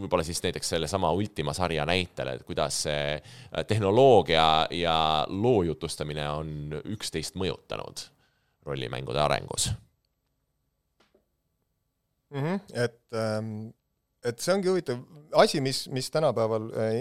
[0.01, 4.97] võib-olla siis näiteks sellesama Ultima sarja näitel, et kuidas see äh, tehnoloogia ja
[5.29, 8.07] loo jutustamine on üksteist mõjutanud
[8.65, 9.71] rollimängude arengus
[12.29, 12.43] mm.
[12.43, 12.59] -hmm.
[12.73, 13.73] et ähm
[14.25, 15.01] et see ongi huvitav
[15.41, 16.95] asi, mis, mis tänapäeval äh,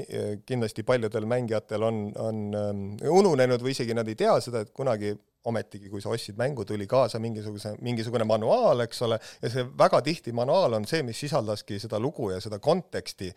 [0.46, 5.14] kindlasti paljudel mängijatel on, on ähm, ununenud või isegi nad ei tea seda, et kunagi
[5.48, 10.00] ometigi, kui sa ostsid mängu, tuli kaasa mingisuguse, mingisugune manuaal, eks ole, ja see väga
[10.04, 13.30] tihti manuaal on see, mis sisaldaski seda lugu ja seda konteksti,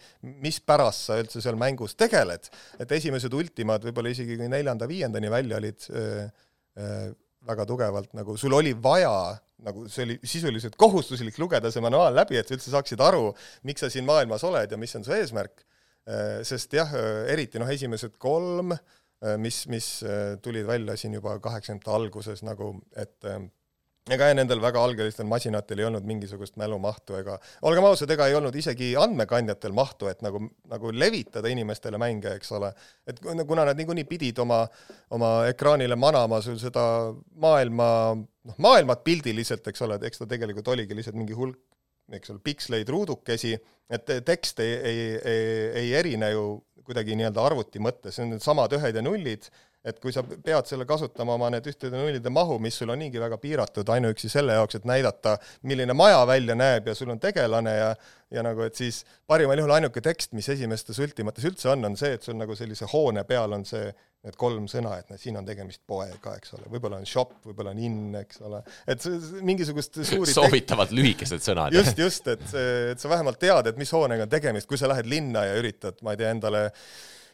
[0.46, 2.48] mispärast sa üldse seal mängus tegeled.
[2.80, 6.28] et esimesed ultimad võib-olla isegi kuni neljanda-viiendani välja olid öö,
[6.80, 7.10] öö,
[7.48, 12.38] väga tugevalt nagu, sul oli vaja nagu see oli sisuliselt kohustuslik lugeda see manuaal läbi,
[12.38, 13.32] et sa üldse saaksid aru,
[13.68, 15.64] miks sa siin maailmas oled ja mis on su eesmärk.
[16.48, 16.94] sest jah,
[17.28, 19.07] eriti noh, esimesed kolm Äh,
[19.42, 23.40] mis, mis äh, tulid välja siin juba kaheksakümnendate alguses nagu, et äh,
[24.14, 28.56] ega nendel väga algelistel masinatel ei olnud mingisugust mälumahtu ega olgem ausad, ega ei olnud
[28.56, 32.72] isegi andmekandjatel mahtu, et nagu, nagu levitada inimestele mänge, eks ole.
[33.08, 34.62] et kuna nad niikuinii pidid oma,
[35.18, 36.86] oma ekraanile manama sul seda
[37.42, 41.60] maailma, noh, maailmat pildiliselt, eks ole, et eks ta tegelikult oligi lihtsalt mingi hulk,
[42.14, 43.58] eks ole, piksleid, ruudukesi,
[43.92, 45.46] et tekst ei, ei, ei,
[45.82, 46.48] ei erine ju
[46.88, 49.50] kuidagi nii-öelda arvuti mõttes, need on needsamad ühed ja nullid,
[49.86, 53.38] et kui sa pead selle kasutama oma need ühtede-nullide mahu, mis sul on niigi väga
[53.42, 55.38] piiratud ainuüksi selle jaoks, et näidata,
[55.70, 57.92] milline maja välja näeb ja sul on tegelane ja
[58.34, 62.12] ja nagu, et siis parimal juhul ainuke tekst, mis esimestes ultimates üldse on, on see,
[62.18, 63.88] et sul nagu sellise hoone peal on see
[64.28, 67.72] need kolm sõna, et noh, siin on tegemist poega, eks ole, võib-olla on shop, võib-olla
[67.72, 68.60] on inn, eks ole,
[68.90, 71.76] et see, mingisugust suuri soovitavalt lühikesed sõnad.
[71.78, 75.08] just, just, et et sa vähemalt tead, et mis hoonega on tegemist, kui sa lähed
[75.08, 76.66] linna ja üritad, ma ei tea, endale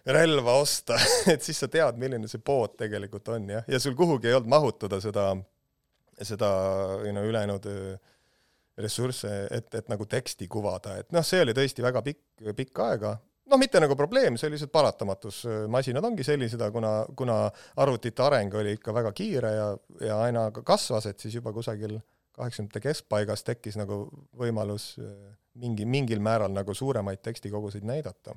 [0.06, 0.98] relva osta
[1.34, 4.52] et siis sa tead, milline see pood tegelikult on, jah, ja sul kuhugi ei olnud
[4.52, 5.30] mahutada seda,
[6.20, 6.50] seda,
[7.06, 7.70] you know, ülejäänud
[8.84, 13.14] ressursse, et, et nagu teksti kuvada, et noh, see oli tõesti väga pikk, pikk aega,
[13.50, 17.38] noh, mitte nagu probleem, see oli lihtsalt paratamatus, masinad ongi sellised, aga kuna, kuna
[17.84, 19.70] arvutite areng oli ikka väga kiire ja,
[20.02, 22.00] ja aina kasvas, et siis juba kusagil
[22.34, 24.08] kaheksakümnendate keskpaigas tekkis nagu
[24.40, 25.14] võimalus eh,
[25.62, 28.34] mingi, mingil määral nagu suuremaid tekstikoguseid näidata.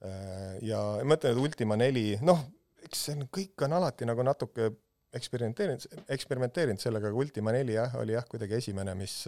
[0.00, 2.46] Eh, ja ma ütlen, et Ultima neli, noh,
[2.86, 4.70] eks see on, kõik on alati nagu natuke
[5.16, 9.22] eksperimenteerinud, eksperimenteerinud sellega, aga Ultima neli jah, oli jah, kuidagi esimene, mis,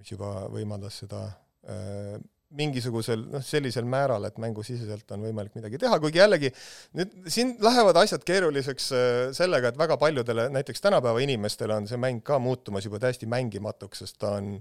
[0.00, 1.26] mis juba võimaldas seda
[1.68, 2.16] äh,
[2.58, 6.50] mingisugusel noh, sellisel määral, et mängusiseselt on võimalik midagi teha, kuigi jällegi
[6.98, 9.04] nüüd siin lähevad asjad keeruliseks äh,
[9.36, 14.02] sellega, et väga paljudele, näiteks tänapäeva inimestele on see mäng ka muutumas juba täiesti mängimatuks,
[14.02, 14.56] sest ta on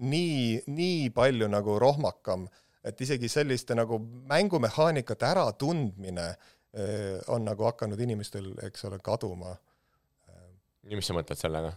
[0.00, 2.46] nii, nii palju nagu rohmakam,
[2.84, 3.98] et isegi selliste nagu
[4.30, 9.56] mängumehaanikate äratundmine äh, on nagu hakanud inimestel, eks ole, kaduma
[10.90, 11.72] ja mis sa mõtled sellega?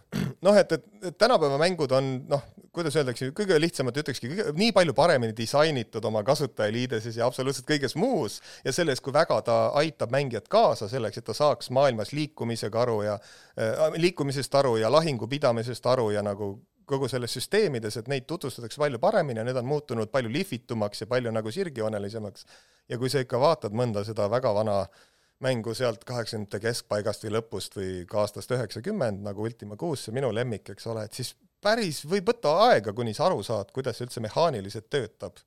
[0.45, 2.43] noh, et, et, et tänapäeva mängud on noh,
[2.75, 8.39] kuidas öeldakse, kõige lihtsamalt ütlekski, nii palju paremini disainitud oma kasutajaliideses ja absoluutselt kõiges muus
[8.65, 13.01] ja selles, kui väga ta aitab mängijat kaasa selleks, et ta saaks maailmas liikumisega aru
[13.05, 16.55] ja äh, liikumisest aru ja lahingu pidamisest aru ja nagu
[16.85, 21.07] kogu selles süsteemides, et neid tutvustatakse palju paremini ja need on muutunud palju lihvitumaks ja
[21.09, 22.45] palju nagu sirgjoonelisemaks.
[22.89, 25.03] ja kui sa ikka vaatad mõnda seda väga vana äh,
[25.43, 30.31] mängu sealt kaheksakümnendate keskpaigast või lõpust või ka aastast üheksakümmend, nagu Ultima kuus, see minu
[30.33, 34.23] lemmik, eks ole, et siis päris võib võtta aega, kuni sa aru saad, kuidas üldse
[34.23, 35.41] mehaaniliselt töötab.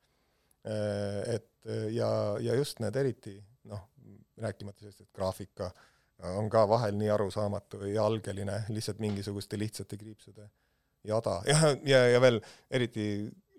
[0.69, 3.35] Äh, et ja, ja just need eriti
[3.69, 3.89] noh,
[4.41, 5.71] rääkimata sellest, et graafika
[6.35, 10.49] on ka vahel nii arusaamatu ja algeline, lihtsalt mingisuguste lihtsate kriipsude
[11.07, 13.11] jada ja, ja, ja veel eriti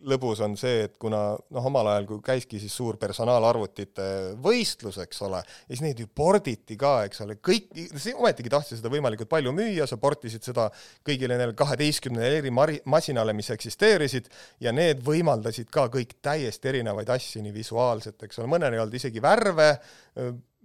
[0.08, 4.06] lõbus on see, et kuna noh, omal ajal, kui käiski siis suur personaalarvutite
[4.43, 7.71] võistlus, eks ole, ja siis neid ju porditi ka, eks ole, kõik,
[8.15, 10.69] ometigi tahtsid seda võimalikult palju müüa, sa portisid seda
[11.08, 14.30] kõigile neile kaheteistkümnele eri mari-, masinale, mis eksisteerisid,
[14.63, 18.99] ja need võimaldasid ka kõik täiesti erinevaid asju nii visuaalselt, eks ole, mõnel ei olnud
[18.99, 19.73] isegi värve,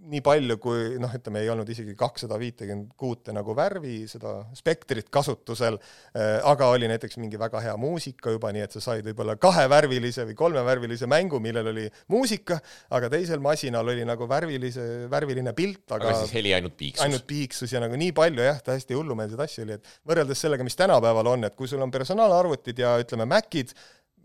[0.04, 5.08] nii palju, kui noh, ütleme, ei olnud isegi kakssada viitekümmet kuute nagu värvi, seda spektrit
[5.12, 5.78] kasutusel,
[6.12, 10.26] äh, aga oli näiteks mingi väga hea muusika juba, nii et sa said võib-olla kahevärvilise
[10.28, 12.58] või kolmevärvilise mängu, millel oli muusika,
[12.94, 17.04] aga teisel masinal oli nagu värvilise, värviline pilt, aga aga siis heli ainult piiksus?
[17.06, 20.78] ainult piiksus ja nagu nii palju jah, täiesti hullumeelseid asju oli, et võrreldes sellega, mis
[20.80, 23.72] tänapäeval on, et kui sul on personaalarvutid ja ütleme, Macid,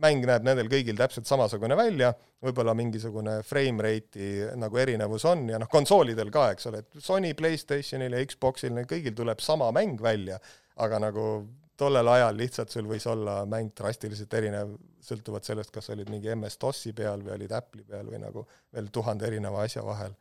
[0.03, 5.59] mäng näeb nendel kõigil täpselt samasugune välja, võib-olla mingisugune frame rate'i nagu erinevus on ja
[5.61, 9.99] noh, konsoolidel ka, eks ole, et Sony Playstationil ja Xboxil, neil kõigil tuleb sama mäng
[10.03, 10.39] välja,
[10.79, 11.25] aga nagu
[11.79, 16.91] tollel ajal lihtsalt sul võis olla mäng drastiliselt erinev, sõltuvalt sellest, kas olid mingi MS-DOS-i
[16.95, 18.43] peal või olid Apple'i peal või nagu
[18.75, 20.15] veel tuhande erineva asja vahel.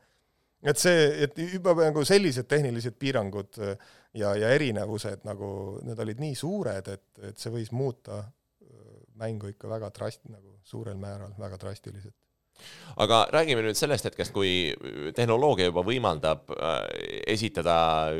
[0.62, 5.50] et see, et juba nagu sellised tehnilised piirangud ja, ja erinevused nagu,
[5.86, 8.24] need olid nii suured, et, et see võis muuta
[9.18, 12.16] mängu ikka väga drast-, nagu suurel määral, väga drastiliselt
[12.98, 14.72] aga räägime nüüd sellest hetkest, kui
[15.16, 16.78] tehnoloogia juba võimaldab äh,
[17.34, 17.76] esitada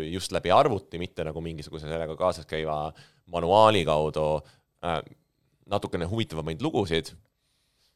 [0.07, 2.93] just läbi arvuti, mitte nagu mingisuguse sellega kaasas käiva
[3.33, 4.29] manuaali kaudu
[4.85, 5.01] äh,
[5.69, 7.13] natukene huvitavamaid lugusid.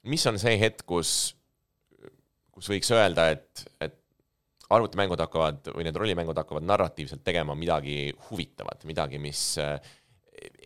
[0.02, 1.34] mis on see hetk, kus,
[2.50, 3.94] kus võiks öelda, et, et
[4.72, 9.76] arvutimängud hakkavad või need rollimängud hakkavad narratiivselt tegema midagi huvitavat, midagi, mis äh,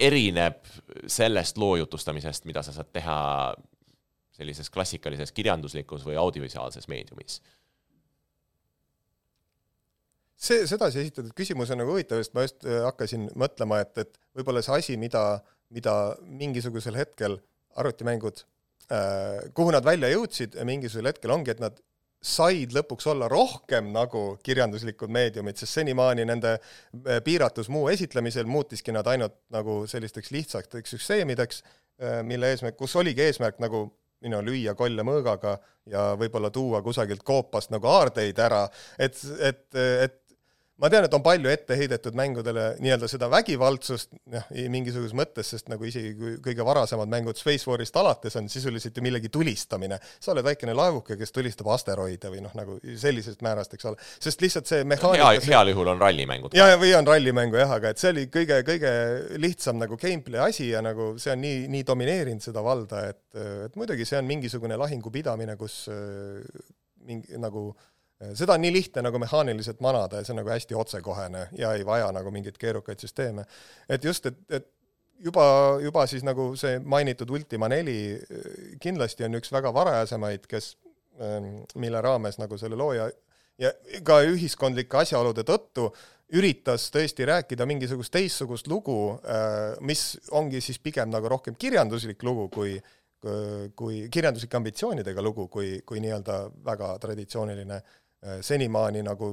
[0.08, 0.62] erineb
[1.06, 3.18] sellest loo jutustamisest, mida sa saad teha
[4.36, 7.40] sellises klassikalises kirjanduslikus või audiovisuaalses meediumis?
[10.36, 14.18] see, sedasi esitatud küsimus on nagu huvitav, sest ma just äh, hakkasin mõtlema, et, et
[14.36, 15.22] võib-olla see asi, mida,
[15.72, 15.94] mida
[16.28, 17.38] mingisugusel hetkel
[17.80, 18.42] arvutimängud
[18.92, 21.80] äh,, kuhu nad välja jõudsid, mingisugusel hetkel ongi, et nad
[22.26, 28.94] said lõpuks olla rohkem nagu kirjanduslikud meediumid, sest senimaani nende äh, piiratus muu esitlemisel muutiski
[28.94, 31.62] nad ainult nagu sellisteks lihtsateks süsteemideks,
[32.02, 33.86] äh, mille eesmärk, kus oligi eesmärk nagu
[34.24, 35.58] minu lüüa kolle mõõgaga
[35.92, 38.64] ja võib-olla tuua kusagilt koopast nagu aardeid ära,
[38.98, 40.22] et, et, et
[40.82, 45.70] ma tean, et on palju ette heidetud mängudele nii-öelda seda vägivaldsust, noh, mingisuguses mõttes, sest
[45.72, 49.98] nagu isegi kui kõige varasemad mängud Space Warist alates on sisuliselt ju millegi tulistamine.
[50.20, 54.44] sa oled väikene laevuke, kes tulistab asteroide või noh, nagu sellisest määrast, eks ole, sest
[54.44, 56.56] lihtsalt see mehaanika hea, heal juhul on rallimängud.
[56.56, 58.94] ja, ja või on rallimängu jah, aga et see oli kõige, kõige
[59.40, 63.24] lihtsam nagu gameplay asi ja nagu see on nii, nii domineerinud seda valda, et,
[63.70, 65.86] et muidugi see on mingisugune lahingu pidamine, kus
[67.06, 67.92] mingi nagu äh,
[68.34, 71.84] seda on nii lihtne nagu mehaaniliselt manada ja see on nagu hästi otsekohene ja ei
[71.86, 73.44] vaja nagu mingeid keerukaid süsteeme.
[73.88, 74.68] et just, et, et
[75.20, 75.44] juba,
[75.82, 78.16] juba siis nagu see mainitud Ultima neli
[78.80, 80.76] kindlasti on üks väga varajasemaid, kes,
[81.20, 83.10] ähm, mille raames nagu selle looja
[83.60, 83.72] ja
[84.04, 85.90] ka ühiskondlike asjaolude tõttu
[86.36, 92.48] üritas tõesti rääkida mingisugust teistsugust lugu, äh, mis ongi siis pigem nagu rohkem kirjanduslik lugu
[92.48, 92.78] kui
[93.74, 98.05] kui kirjanduslike ambitsioonidega lugu, kui, kui nii-öelda väga traditsiooniline äh, Äh,
[98.44, 99.32] senimaani nagu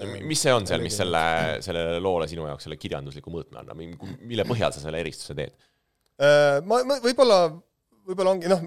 [0.00, 1.22] äh, mis see on seal, mis selle,
[1.64, 5.56] sellele loole sinu jaoks selle kirjandusliku mõõtme annab, mille põhjal sa selle eristuse teed?
[6.20, 7.46] Äh, ma, ma võib-olla,
[8.08, 8.62] võib-olla ongi noh,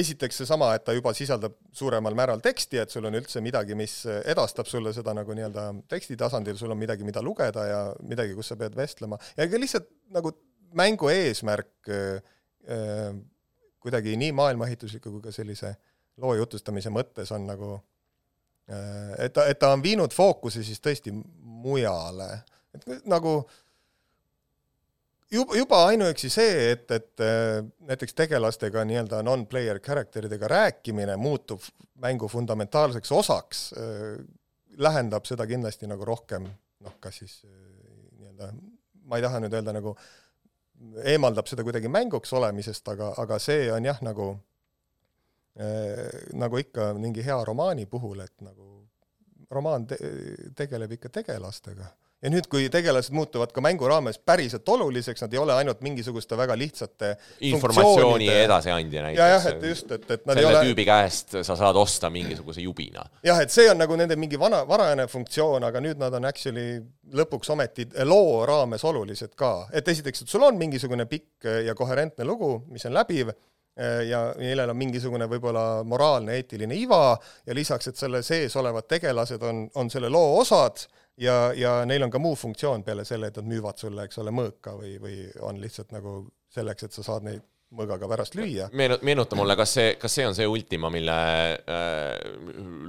[0.00, 4.04] esiteks seesama, et ta juba sisaldab suuremal määral teksti, et sul on üldse midagi, mis
[4.06, 8.52] edastab sulle seda nagu nii-öelda teksti tasandil, sul on midagi, mida lugeda ja midagi, kus
[8.52, 10.32] sa pead vestlema ja ka lihtsalt nagu
[10.78, 13.12] mängu eesmärk äh,
[13.82, 15.74] kuidagi nii maailmaehitusliku kui ka sellise
[16.20, 17.89] loo jutustamise mõttes on nagu Äh,
[19.18, 22.28] et ta, et ta on viinud fookuse siis tõesti mujale,
[22.74, 23.34] et nagu
[25.30, 31.64] juba, juba ainuüksi see, et, et äh, näiteks tegelastega nii-öelda non-player character idega rääkimine muutub
[32.00, 34.20] mängu fundamentaalseks osaks, äh,
[34.78, 36.46] lähendab seda kindlasti nagu rohkem
[36.80, 38.52] noh, kas siis nii-öelda,
[39.10, 39.96] ma ei taha nüüd öelda nagu,
[41.04, 44.49] eemaldab seda kuidagi mänguks olemisest, aga, aga see on jah, nagu Äh,
[46.40, 48.80] nagu ikka mingi hea romaani puhul, et nagu
[49.50, 49.98] romaan te
[50.56, 51.90] tegeleb ikka tegelastega.
[52.20, 56.36] ja nüüd, kui tegelased muutuvad ka mängu raames päriselt oluliseks, nad ei ole ainult mingisuguste
[56.36, 57.14] väga lihtsate
[57.48, 59.30] informatsiooni edasiandja näiteks.
[59.32, 62.60] jah, et just, et, et nad selle ei ole tüübi käest sa saad osta mingisuguse
[62.60, 63.06] jubina.
[63.26, 66.82] jah, et see on nagu nende mingi vana, varajane funktsioon, aga nüüd nad on actually
[67.16, 69.54] lõpuks ometi loo raames olulised ka.
[69.72, 73.50] et esiteks, et sul on mingisugune pikk ja koherentne lugu, mis on läbiv Äh,
[74.08, 77.14] ja millel on mingisugune võib-olla moraalne, eetiline iva
[77.46, 80.82] ja lisaks, et selle sees olevad tegelased on, on selle loo osad
[81.20, 84.34] ja, ja neil on ka muu funktsioon peale selle, et nad müüvad sulle, eks ole,
[84.34, 88.66] mõõka või, või on lihtsalt nagu selleks, et sa saad neid mõõgaga pärast lüüa.
[88.74, 92.16] meenu-, meenuta mulle, kas see, kas see on see Ultima, mille äh,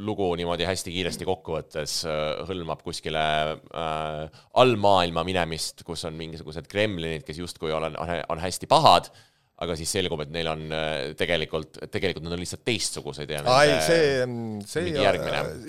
[0.01, 7.27] lugu niimoodi hästi kiiresti kokkuvõttes äh, hõlmab kuskile äh, allmaailma minemist, kus on mingisugused kremlinid,
[7.27, 9.11] kes justkui on, on, on hästi pahad
[9.61, 13.75] aga siis selgub, et neil on äh, tegelikult, tegelikult nad on lihtsalt teistsugused ja ai,
[13.85, 15.13] see, mm, see ja,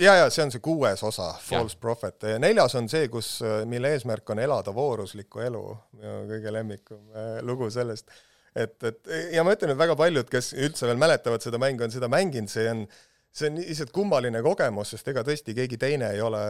[0.01, 1.81] ja, ja see on see kuues osa, False ja.
[1.83, 2.29] Prophet.
[2.43, 5.65] neljas on see, kus, äh, mille eesmärk on elada vooruslikku elu,
[5.99, 8.09] minu kõige lemmikum äh, lugu sellest.
[8.57, 11.93] et, et ja ma ütlen, et väga paljud, kes üldse veel mäletavad seda mängu, on
[11.93, 12.87] seda mänginud, see on,
[13.33, 16.43] see on lihtsalt kummaline kogemus, sest ega tõesti keegi teine ei ole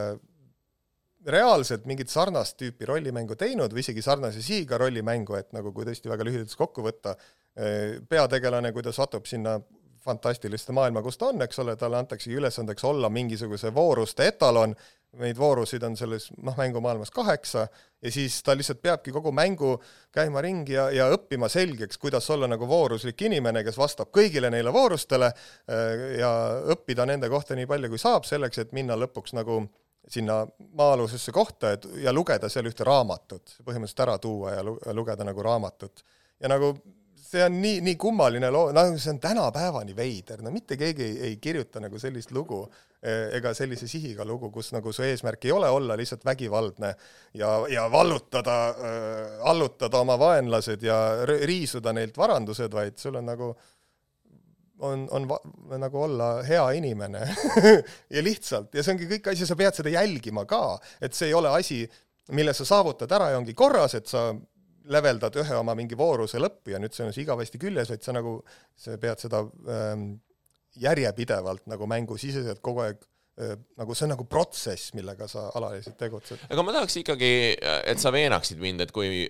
[1.27, 6.11] reaalselt mingit sarnast tüüpi rollimängu teinud või isegi sarnase sihiga rollimängu, et nagu kui tõesti
[6.11, 7.15] väga lühidalt kokku võtta,
[7.57, 9.61] eh, peategelane, kui ta satub sinna
[10.03, 14.75] fantastiliste maailma, kus ta on, eks ole, talle antaksegi ülesandeks olla mingisuguse vooruste etalon,
[15.21, 17.67] neid voorusid on selles noh, mängumaailmas kaheksa,
[18.03, 19.77] ja siis ta lihtsalt peabki kogu mängu
[20.11, 24.73] käima ringi ja, ja õppima selgeks, kuidas olla nagu vooruslik inimene, kes vastab kõigile neile
[24.75, 26.33] voorustele eh, ja
[26.75, 29.71] õppida nende kohta nii palju, kui saab, selleks et minna lõpuks nagu äh,
[30.09, 30.43] sinna
[30.79, 35.45] maa-alusesse kohta, et ja lugeda seal ühte raamatut, põhimõtteliselt ära tuua ja lu-, lugeda nagu
[35.47, 36.05] raamatut.
[36.41, 36.75] ja nagu
[37.33, 41.19] see on nii, nii kummaline loo, noh, see on tänapäevani veider, no mitte keegi ei,
[41.29, 42.61] ei kirjuta nagu sellist lugu
[43.01, 46.93] e, ega sellise sihiga lugu, kus nagu su eesmärk ei ole olla lihtsalt vägivaldne
[47.39, 50.99] ja, ja vallutada äh,, allutada oma vaenlased ja
[51.47, 53.71] riisuda neilt varandused, vaid sul on nagu äh,
[54.83, 55.39] on, on va,
[55.79, 57.23] nagu olla hea inimene
[58.15, 61.37] ja lihtsalt, ja see ongi kõik asi, sa pead seda jälgima ka, et see ei
[61.39, 61.83] ole asi,
[62.37, 64.31] mille sa saavutad ära ja ongi korras, et sa
[64.93, 68.15] leveldad ühe oma mingi vooruse lõppu ja nüüd see on siis igavesti küljes, vaid sa
[68.17, 68.41] nagu,
[68.79, 70.09] sa pead seda ähm,
[70.83, 73.03] järjepidevalt nagu mängusiseselt kogu aeg
[73.81, 76.45] nagu see on nagu protsess, millega sa alaliselt tegutsed.
[76.49, 79.25] aga ma tahaks ikkagi, et sa veenaksid mind, et kui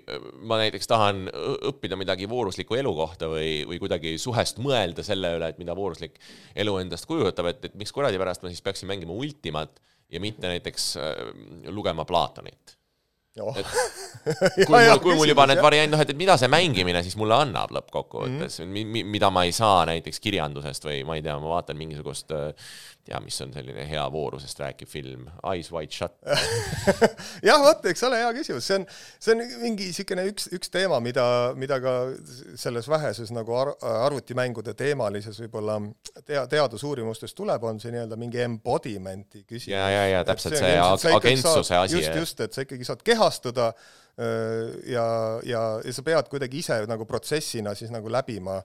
[0.49, 1.25] ma näiteks tahan
[1.71, 6.21] õppida midagi voorusliku elu kohta või, või kuidagi suhest mõelda selle üle, et mida vooruslik
[6.59, 10.49] elu endast kujutab, et, et miks kuradi pärast ma siis peaksin mängima Ultimat ja mitte
[10.49, 11.19] näiteks äh,
[11.73, 12.77] lugema Platonit
[13.41, 13.57] oh.
[14.67, 17.39] kui mul, kui mul juba need variandid, noh, et, et mida see mängimine siis mulle
[17.47, 18.93] annab lõppkokkuvõttes mm, -hmm.
[18.93, 22.35] mi, mida ma ei saa näiteks kirjandusest või ma ei tea, ma vaatan mingisugust,
[23.05, 26.15] tea, mis on selline hea voorusest rääkiv film, Eyes Wide Shut
[27.49, 28.87] jah, vot, eks ole, hea küsimus, see on,
[29.19, 31.25] see on mingi niisugune üks, üks teema, mida,
[31.59, 31.95] mida ka
[32.61, 35.81] selles väheses nagu ar arvutimängude teemalises võib-olla
[36.21, 39.73] tea, teadusuurimustes tuleb, on see nii-öelda mingi embodiment'i küsimus.
[39.75, 41.99] ja, ja, ja täpselt see, see agentsuse asi.
[41.99, 43.73] just, just, et sa ikkagi saad kehastuda
[44.87, 45.05] ja,
[45.49, 48.59] ja, ja sa pead kuidagi ise nagu protsessina siis nagu läbima,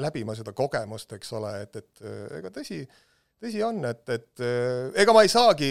[0.00, 2.02] läbima seda kogemust, eks ole, et, et
[2.38, 2.80] ega tõsi,
[3.38, 5.68] tõsi on, et, et äh, ega ma ei saagi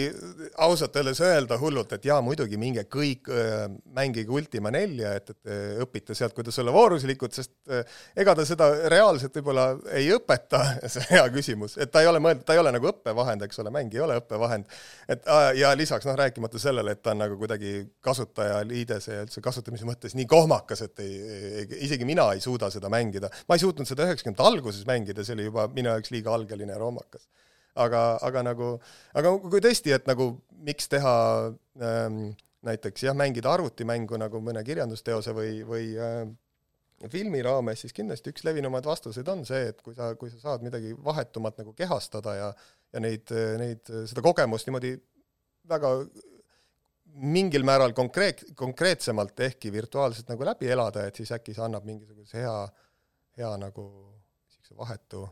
[0.64, 3.66] ausalt öeldes öelda hullult, et jaa, muidugi minge kõik äh,
[3.96, 7.52] mängige Ultima nelja, et, et äh, õpite sealt, kuidas olla vooruslikud, sest
[8.18, 9.66] ega ta seda reaalselt võib-olla
[9.98, 10.62] ei õpeta,
[10.92, 13.60] see on hea küsimus, et ta ei ole mõeldud, ta ei ole nagu õppevahend, eks
[13.60, 14.78] ole, mäng ei ole õppevahend.
[15.12, 19.88] et ja lisaks noh, rääkimata sellele, et ta on nagu kuidagi kasutajaliidese ja üldse kasutamise
[19.88, 23.28] mõttes nii kohmakas, et ei, isegi mina ei suuda seda mängida.
[23.48, 26.80] ma ei suutnud seda üheksakümnendate alguses mängida, see oli juba minu jaoks liiga algeline ja
[26.80, 27.28] rommakas
[27.74, 28.72] aga, aga nagu,
[29.14, 30.32] aga kui tõesti, et nagu
[30.66, 31.14] miks teha
[31.82, 32.20] ähm,
[32.66, 36.24] näiteks jah, mängida arvutimängu nagu mõne kirjandusteose või, või äh,
[37.12, 40.66] filmi raames, siis kindlasti üks levinumaid vastuseid on see, et kui sa, kui sa saad
[40.66, 42.50] midagi vahetumat nagu kehastada ja
[42.94, 44.94] ja neid, neid, seda kogemust niimoodi
[45.68, 45.92] väga
[47.18, 52.40] mingil määral konkreet-, konkreetsemalt ehkki virtuaalselt nagu läbi elada, et siis äkki see annab mingisuguse
[52.40, 52.54] hea,
[53.40, 55.26] hea nagu niisuguse vahetu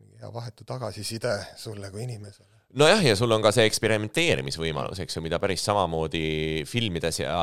[0.00, 2.48] mingi hea vahetu tagasiside sulle kui inimesele.
[2.78, 7.38] nojah, ja sul on ka see eksperimenteerimisvõimalus, eks ju, mida päris samamoodi filmides ja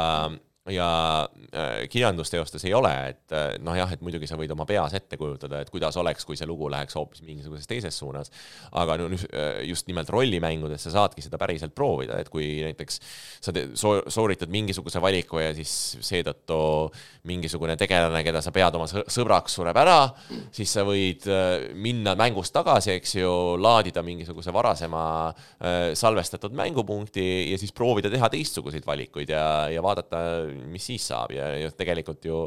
[0.70, 4.96] ja äh, kirjandusteostes ei ole, et äh, noh, jah, et muidugi sa võid oma peas
[4.98, 8.32] ette kujutada, et kuidas oleks, kui see lugu läheks hoopis mingisuguses teises suunas.
[8.72, 12.98] aga no äh, just nimelt rollimängudes sa saadki seda päriselt proovida, et kui näiteks
[13.46, 16.58] sa so sooritad mingisuguse valiku ja siis seetõttu
[17.30, 20.00] mingisugune tegelane, keda sa pead oma sõbraks, sureb ära,
[20.54, 21.30] siis sa võid
[21.78, 25.06] minna mängust tagasi, eks ju, laadida mingisuguse varasema
[25.98, 30.22] salvestatud mängupunkti ja siis proovida teha teistsuguseid valikuid ja, ja vaadata
[30.72, 32.42] mis siis saab ja, ja tegelikult ju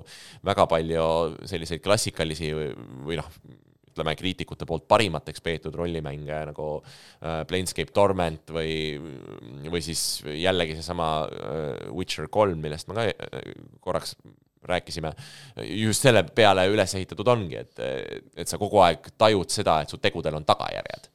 [0.47, 1.09] väga palju
[1.49, 2.69] selliseid klassikalisi või,
[3.09, 3.33] või noh,
[3.99, 8.99] ütleme kriitikute poolt parimateks peetud rollimänge nagu äh, Planescape Torment või,
[9.67, 13.51] või siis jällegi seesama äh, Witcher kolm, millest ma ka äh,
[13.83, 14.17] korraks
[14.69, 15.13] rääkisime,
[15.65, 17.79] just selle peale üles ehitatud ongi, et,
[18.37, 21.07] et sa kogu aeg tajud seda, et su tegudel on tagajärjed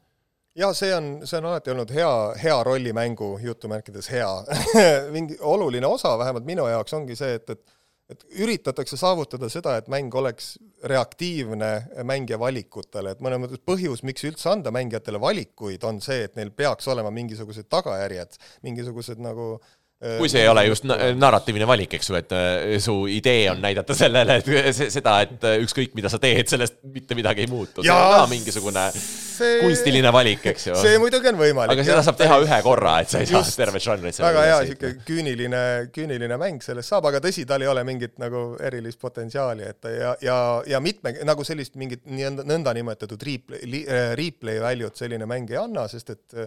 [0.56, 2.12] ja see on, see on alati olnud hea,
[2.44, 4.32] hea rollimängu jutumärkides hea.
[5.16, 7.80] Mingi oluline osa vähemalt minu jaoks ongi see, et, et
[8.12, 10.58] et üritatakse saavutada seda, et mäng oleks
[10.92, 11.70] reaktiivne
[12.06, 16.52] mängija valikutele, et mõnes mõttes põhjus, miks üldse anda mängijatele valikuid, on see, et neil
[16.52, 18.36] peaks olema mingisugused tagajärjed,
[18.68, 19.72] mingisugused nagu äh,
[20.18, 23.96] kui see ei ole just narratiivne valik, eks ju, et äh, su idee on näidata
[23.98, 27.86] sellele, et seda, et äh, ükskõik, mida sa teed, sellest mitte midagi ei muutu.
[27.86, 29.62] see on ka mingisugune see...
[29.62, 30.78] kunstiline valik, eks ju.
[30.82, 31.76] see muidugi on võimalik.
[31.76, 34.60] aga seda saab teha ühe korra, et sa ei just, saa tervet žanrit väga hea,
[34.68, 35.64] niisugune küüniline,
[35.96, 40.16] küüniline mäng sellest saab, aga tõsi, tal ei ole mingit nagu erilist potentsiaali, et ja,
[40.26, 40.38] ja,
[40.76, 43.84] ja mitme, nagu sellist mingit nõndanimetatud replay,
[44.20, 46.42] replay value't selline mäng ei anna, sest et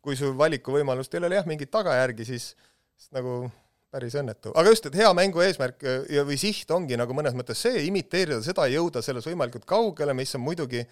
[0.00, 2.52] kui su valikuvõimalust ei ole jah, mingeid tagajärgi, siis
[3.14, 3.42] nagu
[3.90, 7.34] päris õnnetu, aga just, et hea mängu eesmärk äh, ja, või siht ongi nagu mõnes
[7.38, 10.84] mõttes see, imiteerida seda, jõuda selles võimalikult kaugele, mis on muidugi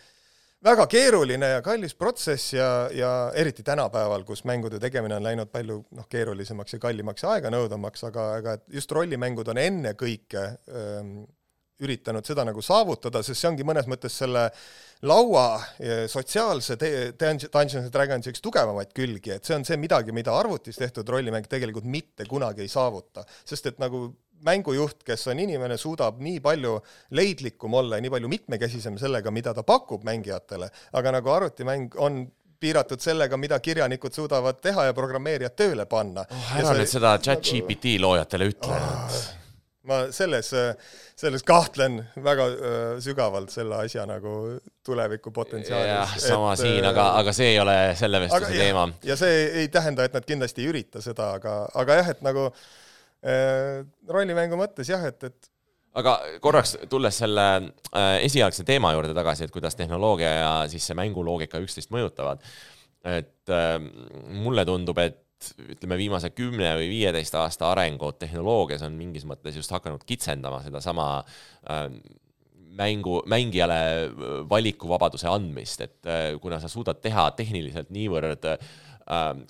[0.65, 5.85] väga keeruline ja kallis protsess ja, ja eriti tänapäeval, kus mängude tegemine on läinud palju
[5.95, 11.21] noh, keerulisemaks ja kallimaks ja aeganõudvamaks, aga, aga et just rollimängud on ennekõike ähm,
[11.85, 14.49] üritanud seda nagu saavutada, sest see ongi mõnes mõttes selle
[15.07, 15.61] laua
[16.11, 21.09] sotsiaalse Dungeons and Dragonsi üks tugevamaid külgi, et see on see midagi, mida arvutis tehtud
[21.09, 24.09] rollimäng tegelikult mitte kunagi ei saavuta, sest et nagu
[24.47, 26.77] mängujuht, kes on inimene, suudab nii palju
[27.19, 32.21] leidlikum olla ja nii palju mitmekesisem sellega, mida ta pakub mängijatele, aga nagu arvutimäng on
[32.59, 36.27] piiratud sellega, mida kirjanikud suudavad teha ja programmeerijad tööle panna.
[36.27, 36.55] Oh,.
[36.59, 39.38] ära nüüd seda chat GPT loojatele ütle oh
[39.89, 40.51] ma selles,
[41.19, 44.33] selles kahtlen väga äh, sügavalt selle asja nagu
[44.87, 45.91] tuleviku potentsiaalis.
[45.91, 48.89] jah, sama et, siin, aga, äh, aga see ei ole selle vestluse aga, teema.
[49.11, 52.49] ja see ei tähenda, et nad kindlasti ei ürita seda, aga, aga jah, et nagu
[52.49, 55.53] äh, rollimängu mõttes jah, et, et
[55.99, 60.99] aga korraks tulles selle äh, esialgse teema juurde tagasi, et kuidas tehnoloogia ja siis see
[60.99, 62.43] mänguloogika üksteist mõjutavad,
[63.09, 63.79] et äh,
[64.45, 65.25] mulle tundub, et
[65.63, 71.09] ütleme, viimase kümne või viieteist aasta arengud tehnoloogias on mingis mõttes just hakanud kitsendama sedasama
[71.71, 71.87] äh,
[72.79, 73.79] mängu, mängijale
[74.51, 78.71] valikuvabaduse andmist, et äh, kuna sa suudad teha tehniliselt niivõrd äh,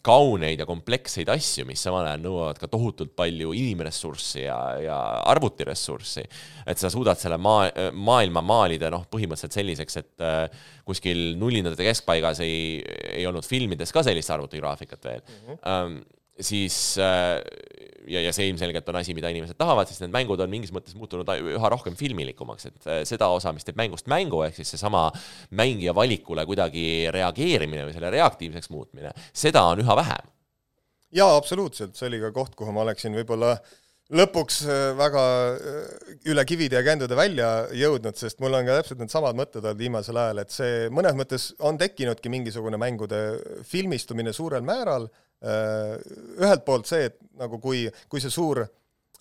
[0.07, 4.99] kauneid ja kompleksseid asju, mis samal ajal nõuavad ka tohutult palju inimressurssi ja, ja
[5.33, 6.23] arvutiressurssi.
[6.69, 12.43] et sa suudad selle maa, maailma maalida noh, põhimõtteliselt selliseks, et äh, kuskil nullindate keskpaigas
[12.47, 12.79] ei,
[13.17, 15.59] ei olnud filmides ka sellist arvutigraafikat veel mm.
[15.59, 15.99] -hmm.
[16.39, 17.43] siis äh,
[18.09, 20.97] ja, ja see ilmselgelt on asi, mida inimesed tahavad, siis need mängud on mingis mõttes
[20.99, 25.09] muutunud üha rohkem filmilikumaks, et äh, seda osa, mis teeb mängust mängu, ehk siis seesama
[25.59, 30.33] mängija valikule kuidagi reageerimine või selle reaktiivseks muutmine, seda on üha vähem.
[31.15, 33.55] jaa, absoluutselt, see oli ka koht, kuhu ma oleksin võib-olla
[34.19, 39.03] lõpuks äh, väga äh, üle kivide ja kändude välja jõudnud, sest mul on ka täpselt
[39.03, 43.21] needsamad mõtted olnud viimasel ajal, et see mõnes mõttes on tekkinudki mingisugune mängude
[43.69, 45.11] filmistumine suurel määral,
[45.45, 48.65] ühelt poolt see, et nagu kui, kui see suur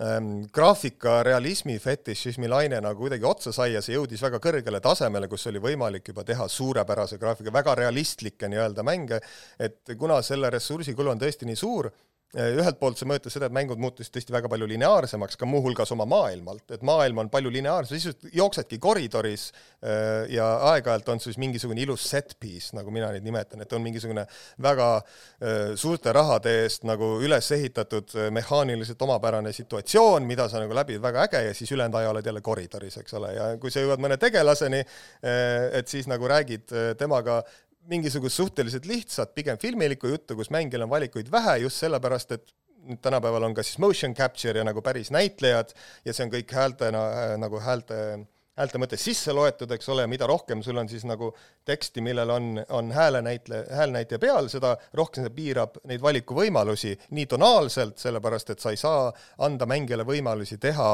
[0.02, 5.30] ähm, graafika realismi fetišismi laine nagu kuidagi otsa sai ja see jõudis väga kõrgele tasemele,
[5.30, 9.22] kus oli võimalik juba teha suurepärase graafika, väga realistlikke nii-öelda mänge,
[9.60, 11.92] et kuna selle ressursikulu on tõesti nii suur,
[12.36, 16.04] ühelt poolt see mõjutas seda, et mängud muutusid tõesti väga palju lineaarsemaks, ka muuhulgas oma
[16.10, 21.80] maailmalt, et maailm on palju lineaarsem, siis jooksedki koridoris äh, ja aeg-ajalt on siis mingisugune
[21.86, 24.26] ilus set piece, nagu mina neid nimetan, et on mingisugune
[24.64, 30.76] väga äh, suurte rahade eest nagu üles ehitatud äh, mehaaniliselt omapärane situatsioon, mida sa nagu
[30.76, 33.86] läbid, väga äge, ja siis ülejäänud aja oled jälle koridoris, eks ole, ja kui sa
[33.86, 34.84] jõuad mõne tegelaseni,
[35.78, 37.40] et siis nagu räägid temaga
[37.88, 42.56] mingisugust suhteliselt lihtsat, pigem filmilikku juttu, kus mängijal on valikuid vähe just sellepärast, et
[42.88, 45.74] nüüd tänapäeval on ka siis motion capture ja nagu päris näitlejad
[46.06, 47.02] ja see on kõik häältena
[47.42, 47.98] nagu häälte,
[48.58, 51.34] häälte mõttes sisse loetud, eks ole, mida rohkem sul on siis nagu
[51.68, 58.00] teksti, millel on, on häälenäitle, häälnäitleja peal, seda rohkem see piirab neid valikuvõimalusi nii tonaalselt,
[58.02, 59.12] sellepärast et sa ei saa
[59.48, 60.92] anda mängijale võimalusi teha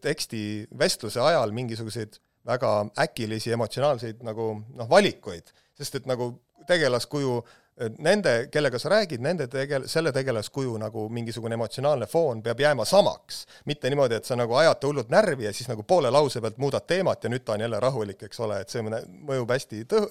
[0.00, 0.40] teksti
[0.78, 2.18] vestluse ajal mingisuguseid
[2.48, 2.72] väga
[3.04, 6.32] äkilisi emotsionaalseid nagu noh, valikuid sest et nagu
[6.68, 7.34] tegelaskuju,
[8.02, 13.44] nende, kellega sa räägid, nende tegel-, selle tegelaskuju nagu mingisugune emotsionaalne foon peab jääma samaks.
[13.64, 16.58] mitte niimoodi, et sa nagu ajad ta hullult närvi ja siis nagu poole lause pealt
[16.58, 20.10] muudad teemat ja nüüd ta on jälle rahulik, eks ole, et see mõjub hästi tõ-,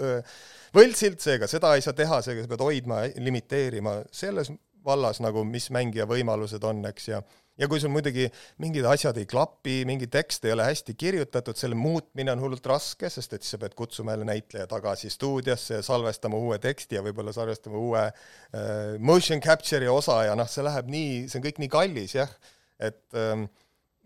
[0.77, 4.51] võltsilt, seega seda ei saa teha, seega sa pead hoidma, limiteerima selles
[4.87, 7.21] vallas nagu, mis mängija võimalused on, eks, ja
[7.57, 8.27] ja kui sul muidugi
[8.61, 13.09] mingid asjad ei klapi, mingi tekst ei ole hästi kirjutatud, selle muutmine on hullult raske,
[13.09, 17.05] sest et siis sa pead kutsuma jälle näitleja tagasi stuudiosse ja salvestama uue teksti ja
[17.05, 21.63] võib-olla salvestama uue äh, motion capture'i osa ja noh, see läheb nii, see on kõik
[21.63, 22.35] nii kallis jah,
[22.77, 23.47] et ähm,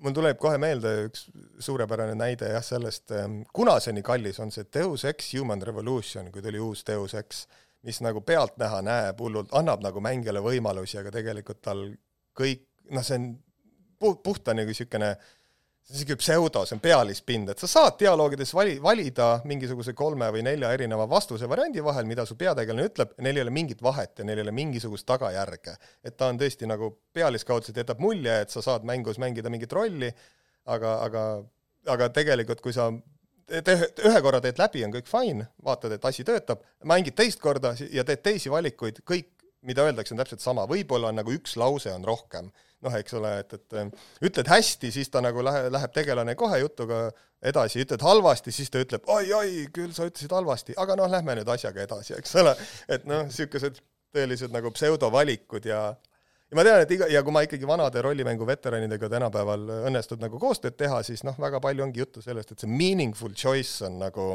[0.01, 1.27] mul tuleb kohe meelde üks
[1.61, 6.31] suurepärane näide jah, sellest ähm,, kuna see nii kallis on, see Deus Ex Human Revolution,
[6.31, 7.45] kui tuli uus Deus Ex,
[7.87, 11.87] mis nagu pealtnäha näeb hullult, annab nagu mängijale võimalusi, aga tegelikult tal
[12.37, 13.29] kõik noh, see on
[14.01, 15.15] puht, puhta nagu niisugune
[15.81, 20.27] see on niisugune pseudo, see on pealispind, et sa saad dialoogides vali, valida mingisuguse kolme
[20.33, 24.21] või nelja erineva vastuse variandi vahel, mida su peategelane ütleb, neil ei ole mingit vahet
[24.21, 25.75] ja neil ei ole mingisugust tagajärge.
[26.03, 30.11] et ta on tõesti nagu pealiskaudselt jätab mulje, et sa saad mängus mängida mingit rolli,
[30.65, 31.25] aga, aga,
[31.87, 32.91] aga tegelikult, kui sa
[33.65, 33.75] te,
[34.07, 38.05] ühe korra teed läbi, on kõik fine, vaatad, et asi töötab, mängid teist korda ja
[38.07, 39.29] teed teisi valikuid, kõik,
[39.67, 42.49] mida öeldakse, on täpselt sama, võib-olla on nagu üks lause on rohkem.
[42.81, 43.91] Noh, eks ole, et, et äh,
[44.25, 47.03] ütled hästi, siis ta nagu lähe, läheb tegelane kohe jutuga
[47.45, 51.51] edasi, ütled halvasti, siis ta ütleb oi-oi, küll sa ütlesid halvasti, aga noh, lähme nüüd
[51.53, 52.55] asjaga edasi, eks ole.
[52.89, 53.77] et noh, niisugused
[54.15, 55.91] tõelised nagu pseudovalikud ja
[56.51, 60.39] ja ma tean, et iga, ja kui ma ikkagi vanade rollimängu veteranidega tänapäeval õnnestub nagu
[60.39, 64.33] koostööd teha, siis noh, väga palju ongi juttu sellest, et see meaningful choice on nagu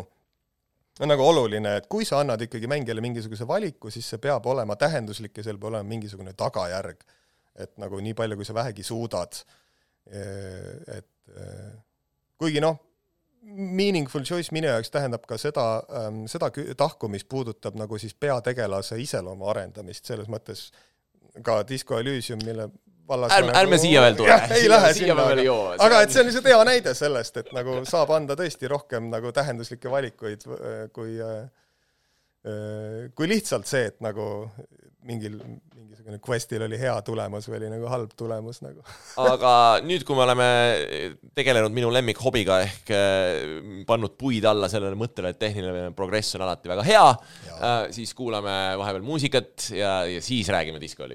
[1.00, 4.78] on nagu oluline, et kui sa annad ikkagi mängijale mingisuguse valiku, siis see peab olema
[4.80, 7.04] tähenduslik ja seal peab olema mingisugune tagajärg.
[7.56, 9.36] Et nagu nii palju, kui sa vähegi suudad,
[10.08, 11.70] eh, et eh,
[12.40, 12.78] kuigi noh,
[13.46, 15.66] meaningful choice minu jaoks tähendab ka seda,
[16.00, 20.70] ähm, seda tahku, mis puudutab nagu siis peategelase iseloomu arendamist, selles mõttes
[21.45, 22.68] ka Disco Elysium, mille
[23.09, 24.39] vallas ärme, ärme nagu, siia veel tule.
[24.57, 28.12] ei lähe sinna, aga, aga et see on lihtsalt hea näide sellest, et nagu saab
[28.16, 30.49] anda tõesti rohkem nagu tähenduslikke valikuid
[30.97, 31.18] kui
[33.16, 34.26] kui lihtsalt see, et nagu
[35.07, 35.36] mingil,
[35.76, 38.84] mingisugune quest'il oli hea tulemus või oli nagu halb tulemus nagu.
[39.32, 39.52] Aga
[39.86, 40.48] nüüd, kui me oleme
[41.38, 46.72] tegelenud minu lemmikhobiga ehk äh, pannud puid alla sellele mõttele, et tehniline progress on alati
[46.72, 47.07] väga hea,
[47.57, 51.07] äh, siis kuulame vahepeal muusikat ja, ja siis räägime Disco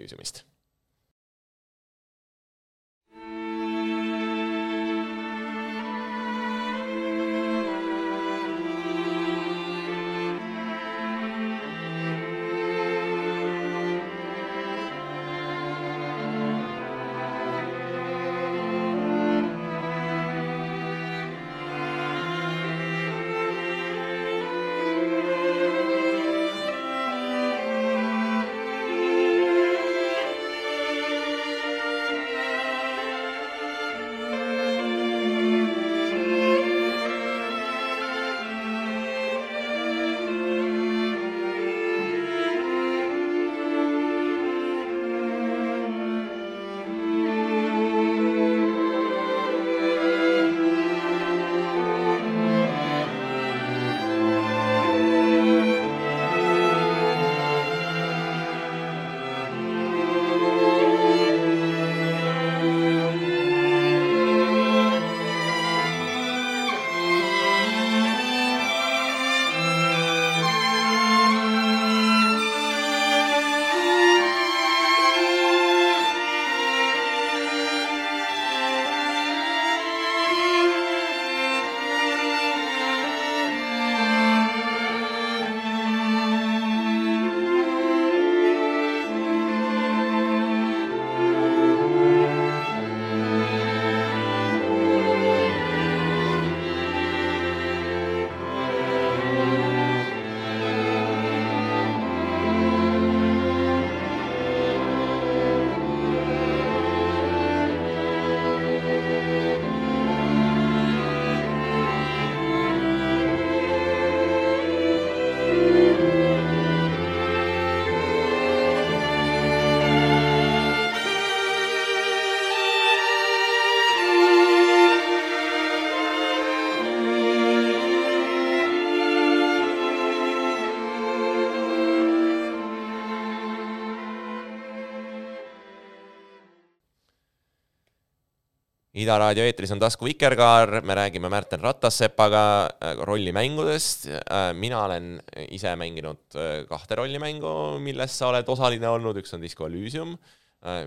[139.02, 144.06] Ida raadio eetris on Tasku Vikerkaar, me räägime Märten Ratassepaga äh, rollimängudest.
[144.54, 145.16] mina olen
[145.50, 146.36] ise mänginud
[146.70, 150.14] kahte rollimängu, milles sa oled osaline olnud, üks on Disco Elysium,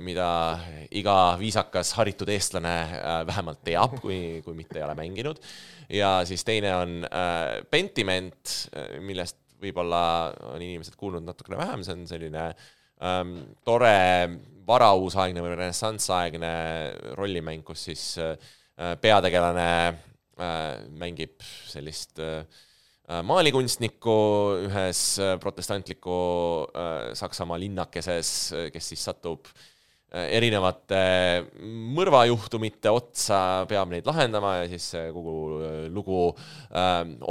[0.06, 0.28] mida
[0.94, 2.74] iga viisakas haritud eestlane
[3.26, 5.40] vähemalt teab, kui, kui mitte ei ole mänginud.
[5.90, 6.94] ja siis teine on
[7.70, 8.54] Pentiment,
[9.02, 10.04] millest võib-olla
[10.52, 12.52] on inimesed kuulnud natukene vähem, see on selline
[13.02, 13.94] ähm, tore
[14.66, 16.52] varauusaegne või renessansaegne
[17.18, 18.36] rollimäng, kus siis äh,
[19.00, 22.44] peategelane äh, mängib sellist äh,
[23.04, 24.16] maalikunstnikku
[24.64, 26.16] ühes äh, protestantliku
[26.72, 28.30] äh, Saksamaa linnakeses,
[28.72, 33.38] kes siis satub äh, erinevate mõrvajuhtumite otsa,
[33.68, 35.36] peab neid lahendama ja siis kogu
[35.92, 36.20] lugu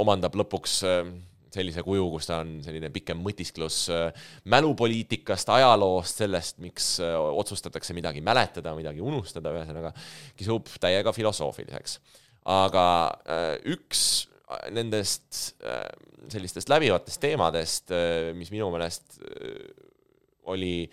[0.04, 0.82] omandab lõpuks
[1.54, 7.96] sellise kuju, kus ta on selline pikem mõtisklus äh, mälupoliitikast, ajaloost, sellest, miks äh, otsustatakse
[7.96, 9.94] midagi mäletada, midagi unustada, ühesõnaga
[10.38, 11.98] kisub täiega filosoofiliseks.
[12.44, 12.86] aga
[13.24, 14.28] äh, üks
[14.70, 15.56] nendest
[16.30, 17.90] sellistest läbivatest teemadest,
[18.36, 19.16] mis minu meelest
[20.52, 20.84] oli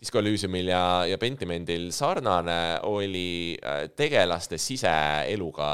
[0.00, 3.54] Disco Elysiumil ja, ja Pentimendil sarnane, oli
[3.96, 5.68] tegelaste siseeluga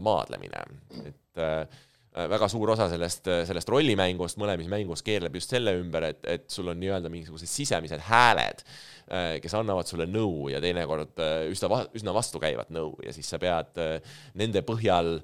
[0.00, 0.64] maadlemine,
[1.02, 1.82] et äh,
[2.12, 6.48] väga suur osa sellest, äh, sellest rollimängust mõlemis mängus keerleb just selle ümber, et, et
[6.52, 8.64] sul on nii-öelda mingisugused sisemised hääled,
[9.08, 12.96] äh, kes annavad sulle nõu ja teinekord üsna, üsna vastukäivat nõu.
[13.06, 13.80] Ja siis sa pead
[14.38, 15.16] nende põhjal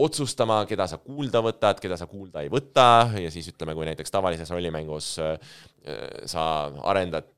[0.00, 3.10] otsustama, keda sa kuulda võtad, keda sa kuulda ei võta.
[3.20, 5.10] Ja siis ütleme, kui näiteks tavalises rollimängus
[6.32, 6.44] sa
[6.88, 7.28] arendad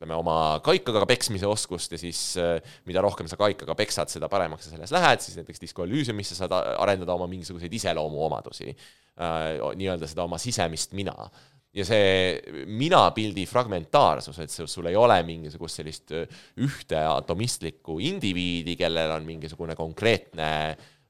[0.00, 0.34] ütleme, oma
[0.64, 2.56] kaikaga peksmise oskust ja siis äh,
[2.88, 6.54] mida rohkem sa kaikaga peksad, seda paremaks sa selles lähed, siis näiteks Disco Elysiumisse saad
[6.56, 11.28] arendada oma mingisuguseid iseloomuomadusi, äh, nii-öelda seda oma sisemist mina.
[11.70, 19.12] ja see minapildi fragmentaarsus, et sul ei ole mingisugust sellist äh, ühte atomistlikku indiviidi, kellel
[19.14, 20.50] on mingisugune konkreetne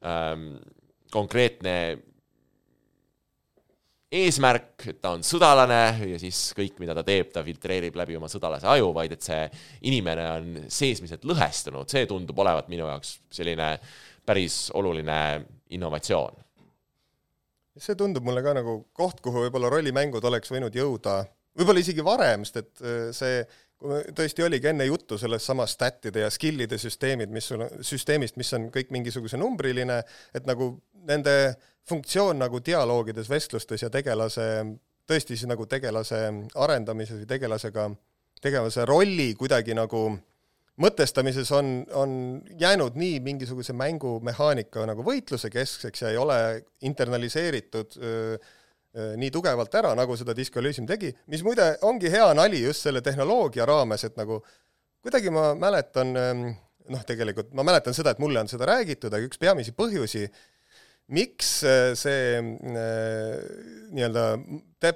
[0.05, 0.51] ähm,
[1.11, 1.99] konkreetne
[4.11, 5.81] eesmärk, et ta on sõdalane
[6.11, 9.45] ja siis kõik, mida ta teeb, ta filtreerib läbi oma sõdalase aju, vaid et see
[9.87, 13.77] inimene on seesmiselt lõhestunud, see tundub olevat minu jaoks selline
[14.27, 15.21] päris oluline
[15.77, 16.35] innovatsioon.
[17.81, 21.23] see tundub mulle ka nagu koht, kuhu võib-olla rollimängud oleks võinud jõuda,
[21.57, 23.45] võib-olla isegi varem, sest et äh, see
[23.81, 28.69] tõesti oligi enne juttu sellest samast stat'ide ja skill'ide süsteemid, mis sul, süsteemist, mis on
[28.75, 30.03] kõik mingisuguse numbriline,
[30.37, 30.75] et nagu
[31.09, 31.55] nende
[31.89, 34.47] funktsioon nagu dialoogides, vestlustes ja tegelase,
[35.09, 36.21] tõesti siis nagu tegelase
[36.55, 37.89] arendamises või tegelasega,
[38.41, 40.05] tegelase rolli kuidagi nagu
[40.81, 42.13] mõtestamises on, on
[42.61, 46.39] jäänud nii mingisuguse mängumehaanika nagu võitluse keskseks ja ei ole
[46.89, 48.39] internaliseeritud öö,
[48.91, 53.03] nii tugevalt ära, nagu seda Disco Elysium tegi, mis muide ongi hea nali just selle
[53.07, 54.41] tehnoloogia raames, et nagu
[55.05, 56.11] kuidagi ma mäletan,
[56.91, 60.27] noh, tegelikult ma mäletan seda, et mulle on seda räägitud, aga üks peamisi põhjusi,
[61.11, 62.45] miks äh, see äh,
[63.91, 64.39] nii-öelda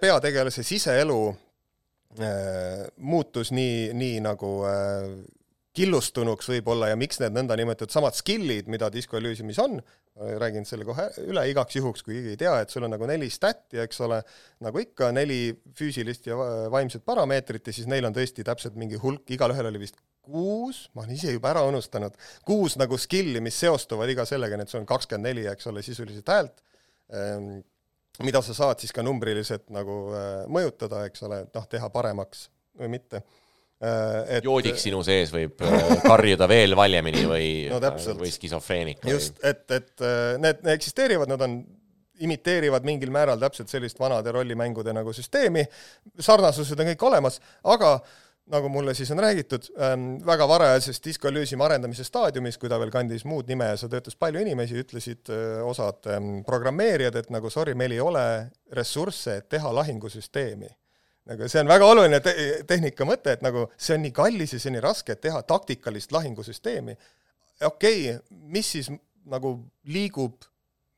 [0.00, 1.18] peategelase siseelu
[2.18, 4.52] äh, muutus nii, nii nagu
[5.74, 9.80] killustunuks võib-olla ja miks need nõndanimetatud samad skill'id, mida Disco Elysiumis on,
[10.38, 13.26] räägin selle kohe üle igaks juhuks, kui keegi ei tea, et sul on nagu neli
[13.32, 14.20] stat'i, eks ole,
[14.62, 16.38] nagu ikka, neli füüsilist ja
[16.70, 21.02] vaimset parameetrit ja siis neil on tõesti täpselt mingi hulk, igalühel oli vist kuus, ma
[21.02, 22.14] olen ise juba ära unustanud,
[22.46, 25.82] kuus nagu skill'i, mis seostuvad iga sellega, nii et sul on kakskümmend neli, eks ole,
[25.84, 26.62] sisuliselt häält,
[27.10, 27.56] ehm,
[28.22, 32.46] mida sa saad siis ka numbriliselt nagu äh, mõjutada, eks ole, noh, teha paremaks
[32.78, 33.26] või mitte
[34.38, 37.80] et joodik sinu sees võib äh, karjuda veel valjemini või no,
[38.20, 39.04] või skisofreenik.
[39.10, 40.06] just, et, et
[40.42, 41.62] need eksisteerivad, nad on
[42.24, 45.64] imiteerivad mingil määral täpselt sellist vanade rollimängude nagu süsteemi,
[46.22, 47.40] sarnasused on kõik olemas,
[47.74, 52.68] aga äh, nagu mulle siis on räägitud ähm,, väga varajases Disco Elysium arendamise staadiumis, kui
[52.68, 57.16] ta veel kandis muud nime ja seal töötas palju inimesi, ütlesid äh, osad ähm, programmeerijad,
[57.16, 58.24] et nagu sorry, meil ei ole
[58.76, 60.68] ressursse, et teha lahingusüsteemi.
[61.30, 62.34] Nagu see on väga oluline te
[62.68, 65.42] tehnika mõte, et nagu see on nii kallis ja see on nii raske, et teha
[65.42, 66.96] taktikalist lahingusüsteemi.
[67.64, 68.90] okei okay,, mis siis
[69.24, 70.44] nagu liigub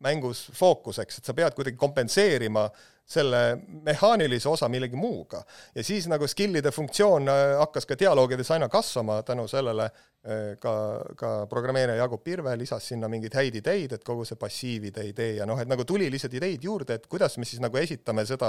[0.03, 5.43] mängus fookuseks, et sa pead kuidagi kompenseerima äh, selle mehaanilise osa millegi muuga.
[5.75, 9.91] ja siis nagu skill'ide funktsioon äh, hakkas ka dialoogides aina kasvama tänu sellele,
[10.27, 10.73] Äh, ka,
[11.15, 15.45] ka programmeerija Jaagup Pirve lisas sinna mingeid häid ideid, et kogu see passiivide idee ja
[15.47, 18.49] noh, et nagu tuli lihtsalt ideid juurde, et kuidas me siis nagu esitame seda,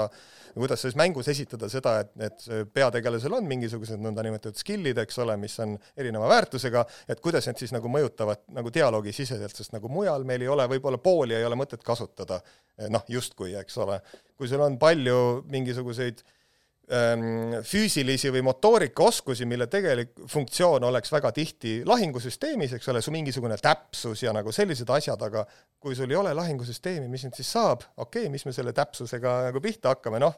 [0.56, 5.54] kuidas siis mängus esitada seda, et, et peategelasel on mingisugused nõndanimetatud skill'id, eks ole, mis
[5.62, 6.82] on erineva väärtusega,
[7.14, 10.98] et kuidas need siis nagu mõjutavad nagu dialoogisiseselt, sest nagu mujal meil ei ole, võib-olla
[10.98, 12.40] pooli ei ole mõtet kasutada,
[12.90, 14.00] noh, justkui, eks ole.
[14.38, 15.20] kui sul on palju
[15.52, 16.22] mingisuguseid
[16.92, 23.58] ähm, füüsilisi või motoorikaoskusi, mille tegelik funktsioon oleks väga tihti lahingusüsteemis, eks ole, su mingisugune
[23.62, 25.44] täpsus ja nagu sellised asjad, aga
[25.78, 29.40] kui sul ei ole lahingusüsteemi, mis nüüd siis saab, okei okay,, mis me selle täpsusega
[29.48, 30.36] nagu pihta hakkame, noh,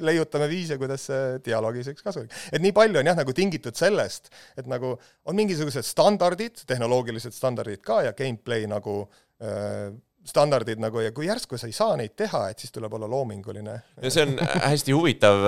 [0.00, 2.32] leiutame viise, kuidas see dialoogis oleks kasulik.
[2.52, 4.94] et nii palju on jah, nagu tingitud sellest, et nagu
[5.28, 9.02] on mingisugused standardid, tehnoloogilised standardid ka ja gameplay nagu
[9.42, 9.92] äh,
[10.24, 13.74] standardid nagu ja kui järsku sa ei saa neid teha, et siis tuleb olla loominguline.
[14.02, 15.46] ja see on hästi huvitav,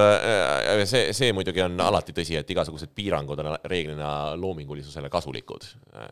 [0.90, 4.10] see, see muidugi on alati tõsi, et igasugused piirangud on reeglina
[4.40, 5.68] loomingulisusele kasulikud,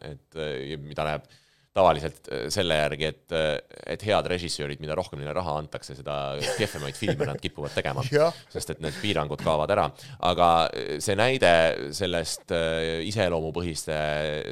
[0.07, 0.43] et
[0.83, 1.27] mida näeb
[1.73, 3.35] tavaliselt selle järgi, et,
[3.95, 6.17] et head režissöörid, mida rohkem neile raha antakse, seda
[6.59, 8.05] kehvemaid filme nad kipuvad tegema
[8.53, 9.89] sest et need piirangud kaovad ära.
[10.29, 10.49] aga
[11.01, 11.53] see näide
[11.97, 12.53] sellest
[13.09, 13.99] iseloomupõhiste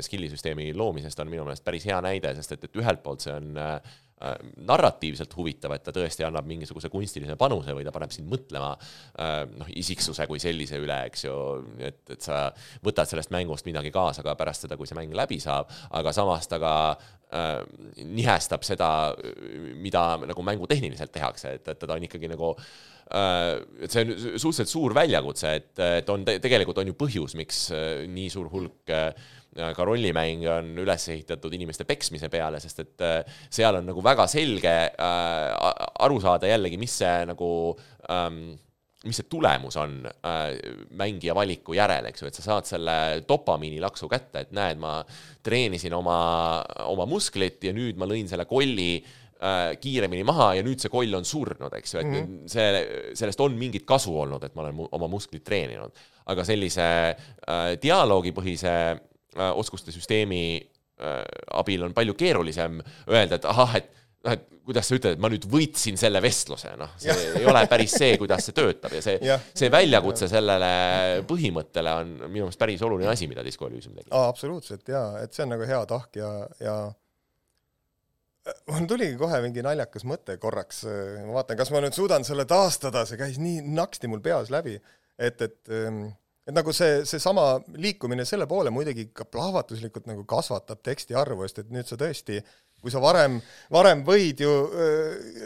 [0.06, 3.52] skillisüsteemi loomisest on minu meelest päris hea näide, sest et, et ühelt poolt see on
[3.60, 8.28] äh, Äh, narratiivselt huvitav, et ta tõesti annab mingisuguse kunstilise panuse või ta paneb sind
[8.28, 11.36] mõtlema äh, noh, isiksuse kui sellise üle, eks ju,
[11.80, 12.48] et, et sa
[12.84, 16.50] võtad sellest mängust midagi kaasa ka pärast seda, kui see mäng läbi saab, aga samas
[16.52, 17.56] ta ka äh,
[18.04, 18.92] nihestab seda,
[19.80, 24.74] mida nagu mängutehniliselt tehakse, et, et ta on ikkagi nagu äh, et see on suhteliselt
[24.74, 27.70] suur väljakutse, et, et on te, tegelikult on ju põhjus, miks
[28.12, 29.14] nii suur hulk äh,
[29.50, 34.26] ka rollimäng on üles ehitatud inimeste peksmise peale, sest et äh, seal on nagu väga
[34.30, 35.70] selge äh,
[36.06, 37.48] aru saada jällegi, mis see nagu
[38.12, 38.52] ähm,
[39.04, 40.52] mis see tulemus on äh,
[41.00, 42.94] mängija valiku järel, eks ju, et sa saad selle
[43.26, 45.00] dopamiinilaksu kätte, et näed, ma
[45.46, 46.20] treenisin oma,
[46.86, 51.16] oma musklit ja nüüd ma lõin selle kolli äh, kiiremini maha ja nüüd see koll
[51.16, 52.48] on surnud, eks ju, et mm -hmm.
[52.54, 56.06] see, sellest on mingit kasu olnud, et ma olen mu, oma musklit treeninud.
[56.30, 61.22] aga sellise äh, dialoogipõhise Äh, oskuste süsteemi äh,
[61.60, 63.90] abil on palju keerulisem öelda, et ahah, et
[64.24, 67.34] noh, et kuidas sa ütled, et ma nüüd võitsin selle vestluse, noh, see ja.
[67.40, 70.70] ei ole päris see, kuidas see töötab ja see, see väljakutse sellele
[71.28, 74.10] põhimõttele on minu meelest päris oluline asi, mida Disco Elysium tegi.
[74.14, 76.30] absoluutselt jaa, et see on nagu hea tahk ja,
[76.62, 76.76] ja
[78.70, 83.06] mul tuligi kohe mingi naljakas mõte korraks, ma vaatan, kas ma nüüd suudan selle taastada,
[83.08, 84.76] see käis nii naksti mul peas läbi,
[85.18, 86.04] et, et ähm,
[86.48, 91.64] et nagu see, seesama liikumine selle poole muidugi ka plahvatuslikult nagu kasvatab teksti arvu, sest
[91.64, 93.38] et nüüd sa tõesti äh, kui sa varem,
[93.72, 94.52] varem võid ju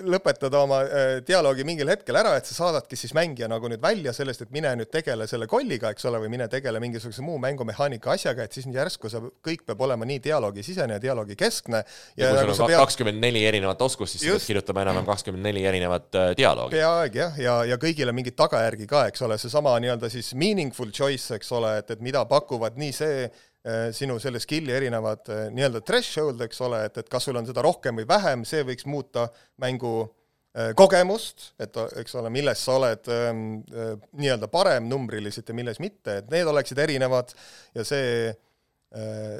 [0.06, 0.80] lõpetada oma
[1.26, 4.70] dialoogi mingil hetkel ära, et sa saadadki siis mängija nagu nüüd välja sellest, et mine
[4.78, 8.68] nüüd tegele selle kolliga, eks ole, või mine tegele mingisuguse muu mängumehaanika asjaga, et siis
[8.70, 11.82] järsku sa, kõik peab olema nii dialoogisisene ja dialoogikeskne.
[12.16, 15.08] ja, ja kui sul nagu on kakskümmend neli erinevat oskust, siis sa pead kirjutama enam-vähem
[15.08, 16.76] kakskümmend neli erinevat dialoogi.
[16.76, 20.94] peaaegu jah, ja, ja, ja kõigile mingit tagajärgi ka, eks ole, seesama nii-öelda siis meaningful
[20.94, 23.26] choice, eks ole, et, et mida pakuvad nii see
[23.96, 27.64] sinu selle skill'i erinevad äh, nii-öelda threshold, eks ole, et, et kas sul on seda
[27.64, 29.26] rohkem või vähem, see võiks muuta
[29.62, 33.44] mängu äh, kogemust, et eks ole, milles sa oled ähm,
[34.20, 37.32] nii-öelda parem numbriliselt ja milles mitte, et need oleksid erinevad
[37.74, 38.40] ja see Äh,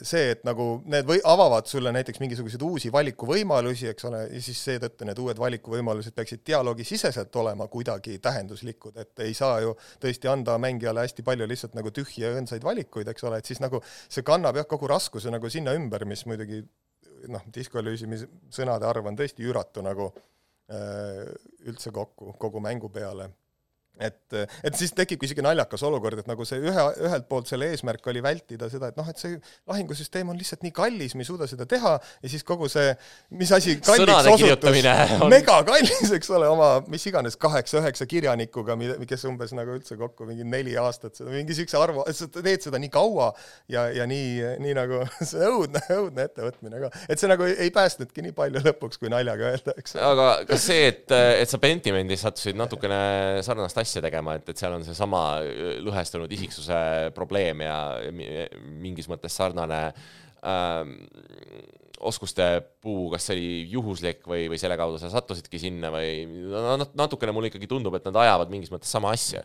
[0.03, 4.59] see, et nagu need või avavad sulle näiteks mingisuguseid uusi valikuvõimalusi, eks ole, ja siis
[4.67, 10.57] seetõttu need uued valikuvõimalused peaksid dialoogisiseselt olema kuidagi tähenduslikud, et ei saa ju tõesti anda
[10.59, 14.59] mängijale hästi palju lihtsalt nagu tühje õõnsaid valikuid, eks ole, et siis nagu see kannab
[14.59, 16.65] jah, kogu raskuse nagu sinna ümber, mis muidugi
[17.31, 18.19] noh, diskolüüsimi
[18.53, 21.31] sõnade arv on tõesti üüratu nagu äh,
[21.69, 23.31] üldse kokku, kogu mängu peale
[24.03, 24.35] et,
[24.67, 28.23] et siis tekibki isegi naljakas olukord, et nagu see ühe, ühelt poolt selle eesmärk oli
[28.25, 29.37] vältida seda, et noh, et see
[29.71, 32.91] lahingusüsteem on lihtsalt nii kallis, me ei suuda seda teha ja siis kogu see,
[33.39, 34.81] mis asi kalliks osutus,
[35.21, 35.29] on...
[35.31, 38.77] megakallis, eks ole, oma mis iganes kaheksa-üheksa kirjanikuga,
[39.07, 42.83] kes umbes nagu üldse kokku mingi neli aastat seda, mingi siukse arvu, sa teed seda
[42.83, 43.31] nii kaua
[43.71, 46.91] ja, ja nii, nii nagu see õudne, õudne ettevõtmine ka.
[47.07, 49.95] et see nagu ei, ei päästnudki nii palju lõpuks, kui naljaga öelda, eks.
[50.03, 52.99] aga kas see, et, et sa Pentimendis sattusid natukene
[53.47, 56.80] sarnast asja asja tegema, et, et seal on seesama äh, lõhestunud isiksuse
[57.16, 57.78] probleem ja
[58.64, 59.80] mingis mõttes sarnane
[60.43, 60.97] ähm,
[62.05, 62.47] oskuste
[62.85, 66.26] puu, kas see oli juhuslik või, või selle kaudu sa sattusidki sinna või
[66.99, 69.45] natukene mulle ikkagi tundub, et nad ajavad mingis mõttes sama asja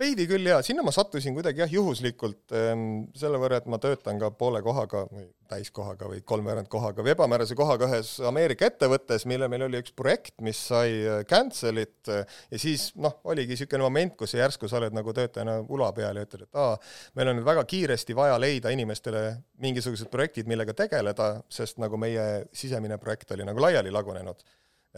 [0.00, 2.86] veidi küll jaa, sinna ma sattusin kuidagi jah, juhuslikult ehm,
[3.16, 7.54] selle võrra, et ma töötan ka poole kohaga või täiskohaga või kolmveerand kohaga või ebamäärase
[7.58, 12.88] kohaga ühes Ameerika ettevõttes, mille meil oli üks projekt, mis sai äh, cancel'it ja siis
[12.98, 16.58] noh, oligi niisugune moment, kus järsku sa oled nagu töötajana ula peal ja ütled, et
[16.58, 16.74] aa,
[17.14, 19.26] meil on nüüd väga kiiresti vaja leida inimestele
[19.62, 24.42] mingisugused projektid, millega tegeleda, sest nagu meie sisemine projekt oli nagu laiali lagunenud.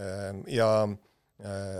[0.00, 0.70] Ehm, ja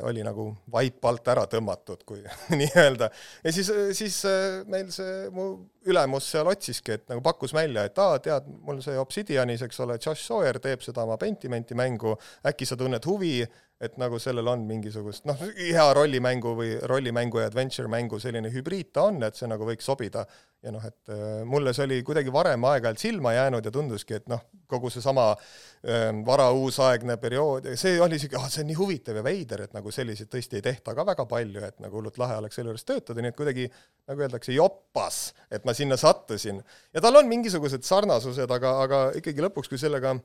[0.04, 2.20] oli nagu vaip alt ära tõmmatud, kui
[2.60, 3.08] nii-öelda.
[3.44, 5.46] ja siis, siis äh, meil see mu
[5.88, 9.96] ülemus seal otsiski, et nagu pakkus välja, et aa, tead, mul see Obsidianis, eks ole,
[9.96, 12.12] Josh Sawyer teeb seda oma Pentimenti mängu,
[12.46, 13.38] äkki sa tunned huvi,
[13.80, 18.88] et nagu sellel on mingisugust noh, hea rollimängu või rollimängu ja adventure mängu selline hübriid
[18.96, 20.24] ta on, et see nagu võiks sobida.
[20.64, 24.30] ja noh, et äh, mulle see oli kuidagi varem aeg-ajalt silma jäänud ja tunduski, et
[24.32, 29.24] noh, kogu seesama äh, varauusaegne periood, see oli siuke, ah see on nii huvitav ja
[29.26, 32.56] veider, et nagu selliseid tõesti ei tehta ka väga palju, et nagu hullult lahe oleks
[32.56, 35.20] selle juures töötada, nii et kuidagi nagu öeldakse, joppas,
[35.52, 36.64] et ma sinna sattusin.
[36.96, 40.16] ja tal on mingisugused sarnasused, aga, aga ikkagi lõpuks, kui sellega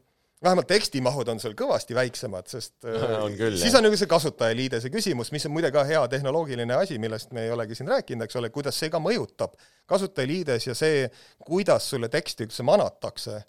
[0.44, 2.88] vähemalt tekstimahud on seal kõvasti väiksemad, sest
[3.26, 6.98] on küll, siis on ju see kasutajaliidese küsimus, mis on muide ka hea tehnoloogiline asi,
[7.02, 9.56] millest me ei olegi siin rääkinud, eks ole, kuidas see ka mõjutab.
[9.92, 11.06] kasutajaliides ja see,
[11.46, 13.42] kuidas sulle teksti üldse manatakse,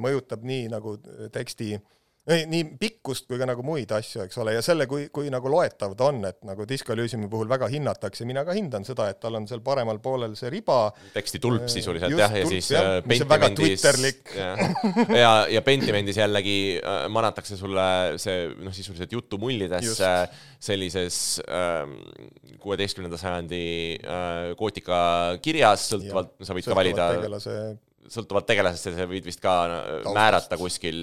[0.00, 0.94] mõjutab nii nagu
[1.32, 1.86] teksti äh,
[2.28, 5.94] nii pikkust kui ka nagu muid asju, eks ole, ja selle, kui, kui nagu loetav
[5.96, 9.38] ta on, et nagu Disco Elysiumi puhul väga hinnatakse, mina ka hindan seda, et tal
[9.38, 10.78] on seal paremal poolel see riba.
[11.14, 13.86] tekstitulp äh, sisuliselt jah, ja siis jah, Pentimendis
[14.36, 14.50] ja,
[15.16, 17.88] ja, ja Pentimendis jällegi äh, manatakse sulle
[18.20, 20.12] see noh, sisuliselt jutu mullidesse
[20.60, 21.96] sellises ähm,
[22.60, 23.64] kuueteistkümnenda äh, sajandi
[24.04, 25.00] äh, gootika
[25.42, 27.60] kirjas, sõltuvalt, sa võid ka valida tegelase
[28.12, 30.14] sõltuvalt tegelasest, sa võid vist ka Taustast.
[30.16, 31.02] määrata kuskil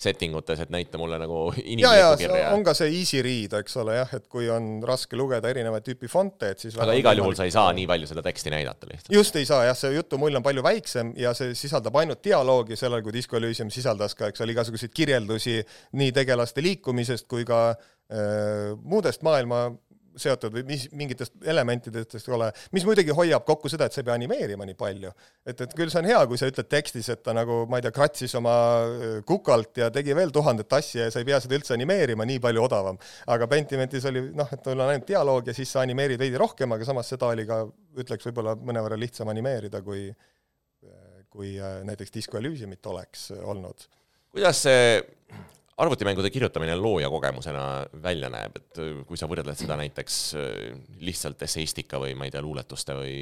[0.00, 1.42] setting utes, et näita mulle nagu
[1.72, 2.52] inimlikku kirja.
[2.54, 6.08] on ka see easy read, eks ole, jah, et kui on raske lugeda erinevaid tüüpi
[6.08, 9.12] fonte, et siis aga igal juhul sa ei saa nii palju seda teksti näidata lihtsalt.
[9.14, 13.04] just ei saa jah, see jutumull on palju väiksem ja see sisaldab ainult dialoogi, sellel
[13.04, 15.60] kui Disco Elysium sisaldas ka, eks ole, igasuguseid kirjeldusi
[16.00, 19.66] nii tegelaste liikumisest kui ka äh, muudest maailma
[20.18, 24.08] seotud või mis, mingitest elementidest, eks ole, mis muidugi hoiab kokku seda, et sa ei
[24.08, 25.12] pea animeerima nii palju.
[25.46, 27.86] et, et küll see on hea, kui sa ütled tekstis, et ta nagu, ma ei
[27.86, 28.56] tea, kratsis oma
[28.86, 32.42] äh, kukalt ja tegi veel tuhandet asja ja sa ei pea seda üldse animeerima, nii
[32.42, 32.98] palju odavam.
[33.30, 36.72] aga Pentimentis oli noh, et sul on ainult dialoog ja siis sa animeerid veidi rohkem,
[36.76, 37.62] aga samas seda oli ka,
[38.00, 40.10] ütleks võib-olla mõnevõrra lihtsam animeerida, kui
[41.30, 43.86] kui äh, näiteks Disco Elysiumit oleks olnud.
[44.34, 44.98] kuidas see
[45.80, 47.66] arvutimängude kirjutamine looja kogemusena
[48.02, 50.48] välja näeb, et äh, kui sa võrdled seda näiteks äh,
[51.04, 53.14] lihtsalt esseistika või ma ei tea, luuletuste või,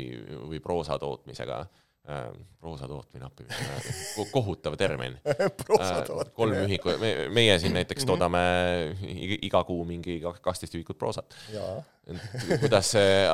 [0.50, 2.24] või proosa tootmisega äh,,
[2.60, 3.46] proosa tootmine, appi,
[4.32, 5.18] kohutav termin
[6.38, 8.12] kolm ühikut, me, meie siin näiteks mhm.
[8.12, 11.38] toodame iga kuu mingi kaksteist ühikut proosat.
[12.58, 13.24] kuidas see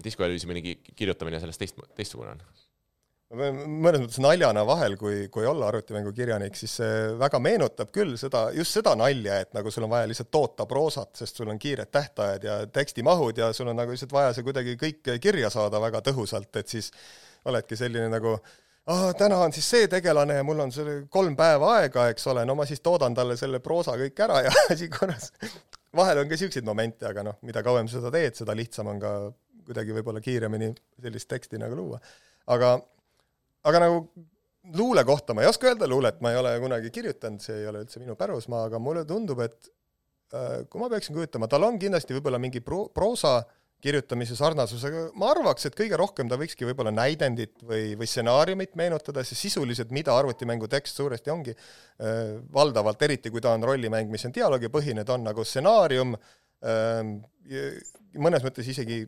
[0.00, 2.42] Elysiumi kirjutamine sellest teist, teistsugune on?
[3.30, 8.74] Mõnes mõttes naljana vahel, kui, kui olla arvutimängukirjanik, siis see väga meenutab küll seda, just
[8.74, 12.46] seda nalja, et nagu sul on vaja lihtsalt toota proosat, sest sul on kiired tähtajad
[12.46, 16.50] ja tekstimahud ja sul on nagu lihtsalt vaja see kuidagi kõik kirja saada väga tõhusalt,
[16.58, 16.90] et siis
[17.46, 18.34] oledki selline nagu
[18.90, 22.44] ah, täna on siis see tegelane ja mul on selle kolm päeva aega, eks ole,
[22.48, 25.30] no ma siis toodan talle selle proosa kõik ära ja asi korras.
[25.96, 29.02] vahel on ka niisuguseid momente, aga noh, mida kauem sa seda teed, seda lihtsam on
[29.02, 29.18] ka
[29.70, 32.00] kuidagi võib-olla kiiremini sellist teksti nagu luua.
[32.50, 32.80] aga
[33.68, 34.02] aga nagu
[34.76, 37.84] luule kohta ma ei oska öelda, luulet ma ei ole kunagi kirjutanud, see ei ole
[37.84, 39.70] üldse minu pärusmaa, aga mulle tundub, et
[40.36, 43.40] äh, kui ma peaksin kujutama, tal on kindlasti võib-olla mingi pro-, proosa
[43.80, 48.76] kirjutamise sarnasus, aga ma arvaks, et kõige rohkem ta võikski võib-olla näidendit või, või stsenaariumit
[48.76, 54.12] meenutada, sest sisuliselt mida arvutimängu tekst suuresti ongi äh,, valdavalt, eriti kui ta on rollimäng,
[54.12, 57.00] mis on dialoogipõhine, ta on nagu stsenaarium äh,,
[58.20, 59.06] mõnes mõttes isegi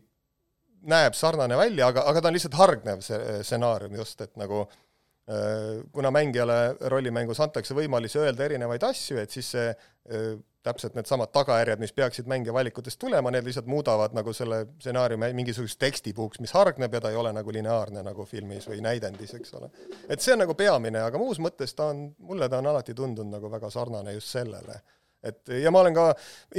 [0.89, 5.83] näeb sarnane välja, aga, aga ta on lihtsalt hargnev, see stsenaarium just, et nagu äh,
[5.95, 11.81] kuna mängijale rollimängus antakse võimalusi öelda erinevaid asju, et siis see äh, täpselt needsamad tagajärjed,
[11.83, 16.93] mis peaksid mängija valikutest tulema, need lihtsalt muudavad nagu selle stsenaariumi mingisuguseks tekstipuuks, mis hargneb
[16.93, 19.69] ja ta ei ole nagu lineaarne nagu filmis või näidendis, eks ole.
[20.07, 23.35] et see on nagu peamine, aga muus mõttes ta on, mulle ta on alati tundunud
[23.35, 24.79] nagu väga sarnane just sellele
[25.23, 26.05] et ja ma olen ka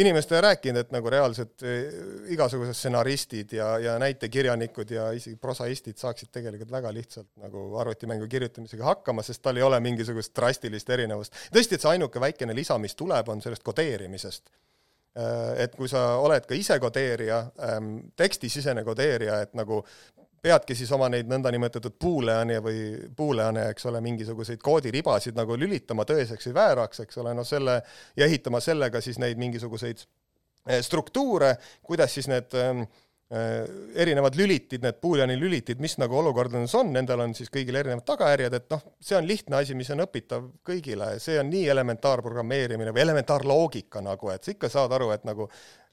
[0.00, 1.94] inimestele rääkinud, et nagu reaalselt eh,
[2.34, 8.84] igasugused stsenaristid ja, ja näitekirjanikud ja isegi prosaistid saaksid tegelikult väga lihtsalt nagu arvutimängu kirjutamisega
[8.90, 11.36] hakkama, sest tal ei ole mingisugust drastilist erinevust.
[11.54, 14.48] tõesti, et see ainuke väikene lisa, mis tuleb, on sellest kodeerimisest.
[15.14, 19.84] Äh, et kui sa oled ka ise kodeerija, ähm, tekstisisene kodeerija, et nagu
[20.44, 22.80] peadki siis oma neid nõndanimetatud booleane või
[23.16, 27.78] booleane, eks ole, mingisuguseid koodiribasid nagu lülitama tõeseks või vääraks, eks ole, noh selle,
[28.16, 31.54] ja ehitama sellega siis neid mingisuguseid eh, struktuure,
[31.86, 32.84] kuidas siis need äh,
[33.94, 38.56] erinevad lülitid, need booleani lülitid, mis nagu olukordades on, nendel on siis kõigil erinevad tagajärjed,
[38.58, 43.02] et noh, see on lihtne asi, mis on õpitav kõigile, see on nii elementaarprogrammeerimine või
[43.06, 45.48] elementaarloogika nagu, et sa ikka saad aru, et nagu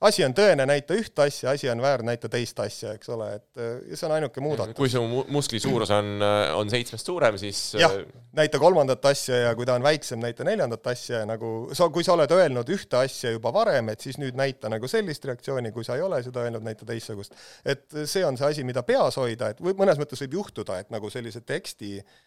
[0.08, 3.62] asi on tõene, näita ühte asja, asi on väär, näita teist asja, eks ole, et
[3.94, 4.76] see on ainuke muudatus.
[4.78, 6.24] kui su mu- muskli suurus on,
[6.58, 10.48] on seitsmest suurem, siis jah äh,, näita kolmandat asja ja kui ta on väiksem, näita
[10.48, 14.18] neljandat asja ja nagu sa, kui sa oled öelnud ühte asja juba varem, et siis
[14.22, 17.38] nüüd näita nagu sellist reaktsiooni, kui sa ei ole seda öelnud, näita teistsugust.
[17.66, 20.94] et see on see asi, mida peas hoida, et või mõnes mõttes võib juhtuda, et
[20.94, 22.20] nagu sellise teksti äh,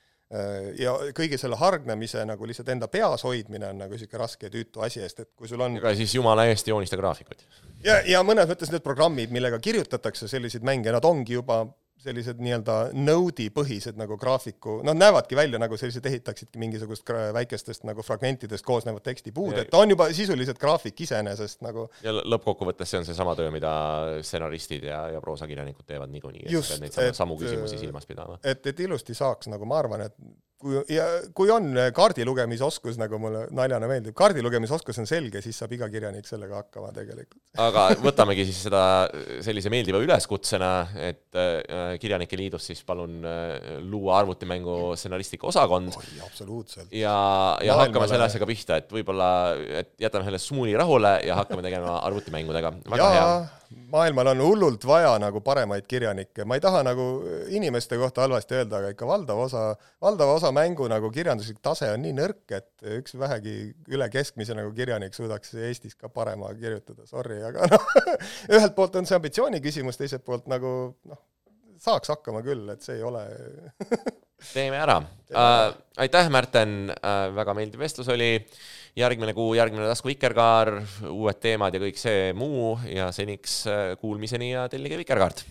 [0.78, 4.82] ja kõige selle hargnemise nagu lihtsalt enda peas hoidmine on nagu niisugune raske ja tüütu
[4.82, 7.44] asi, sest et kui sul on ega siis jumala eest joonista graafikuid.
[7.84, 11.60] ja, ja mõnes mõttes need programmid, millega kirjutatakse selliseid mänge, nad ongi juba
[12.04, 18.04] sellised nii-öelda node'i põhised nagu graafiku, nad näevadki välja nagu sellised, ehitaksidki mingisugust väikestest nagu
[18.04, 23.08] fragmentidest koosnevat tekstipuud, et ta on juba sisuliselt graafik iseenesest nagu ja lõppkokkuvõttes see on
[23.08, 23.74] seesama töö, mida
[24.22, 28.08] stsenaristid ja, ja proosakirjanikud teevad niikuinii, et pead neid samu, et, samu küsimusi äh, silmas
[28.08, 28.38] pidama.
[28.44, 30.18] et, et ilusti saaks, nagu ma arvan, et
[30.60, 31.04] kui ja
[31.36, 36.62] kui on kaardilugemisoskus, nagu mulle naljana meeldib, kaardilugemisoskus on selge, siis saab iga kirjanik sellega
[36.62, 37.40] hakkama tegelikult.
[37.60, 38.84] aga võtamegi siis seda
[39.44, 40.72] sellise meeldiva üleskutsena,
[41.10, 43.20] et äh, Kirjanike Liidus siis palun
[43.84, 46.92] luua arvutimängu stsenaristika osakond oi, absoluutselt.
[46.92, 47.16] ja,
[47.64, 49.28] ja hakkame Maailmale- selle asjaga pihta, et võib-olla,
[49.82, 52.74] et jätame selle smuuli rahule ja hakkame tegema arvutimängudega.
[52.90, 53.28] väga hea.
[53.92, 57.06] Maailmal on hullult vaja nagu paremaid kirjanikke, ma ei taha nagu
[57.54, 59.64] inimeste kohta halvasti öelda, aga ikka valdav osa,
[60.02, 63.56] valdava osa mängu nagu kirjanduslik tase on nii nõrk, et üks vähegi
[63.94, 67.88] üle keskmise nagu kirjanik suudaks Eestis ka parema kirjutada, sorry, aga noh,
[68.54, 70.74] ühelt poolt on see ambitsiooni küsimus, teiselt poolt nagu
[71.08, 71.22] noh,
[71.84, 73.24] saaks hakkama küll, et see ei ole
[74.52, 75.00] teeme ära
[75.30, 75.74] äh,.
[75.96, 78.36] aitäh, Märten äh,, väga meeldiv vestlus oli.
[78.96, 80.76] Järgmine kuu, järgmine tasku Vikerkaar,
[81.10, 82.76] uued teemad ja kõik see muu.
[82.90, 85.44] Ja seniks äh, kuulmiseni ja tellige Vikerkaart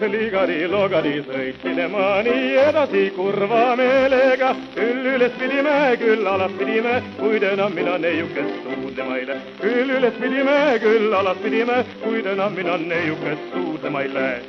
[0.00, 4.54] siis ligadi-logadi sõitsime ma nii edasi kurva meelega.
[4.74, 9.40] küll üles pidime, küll alas pidime, kuid enam mina neiukest suudlema ei lähe.
[9.60, 14.40] küll üles pidime, küll alas pidime, kuid enam mina neiukest suudlema ei lähe.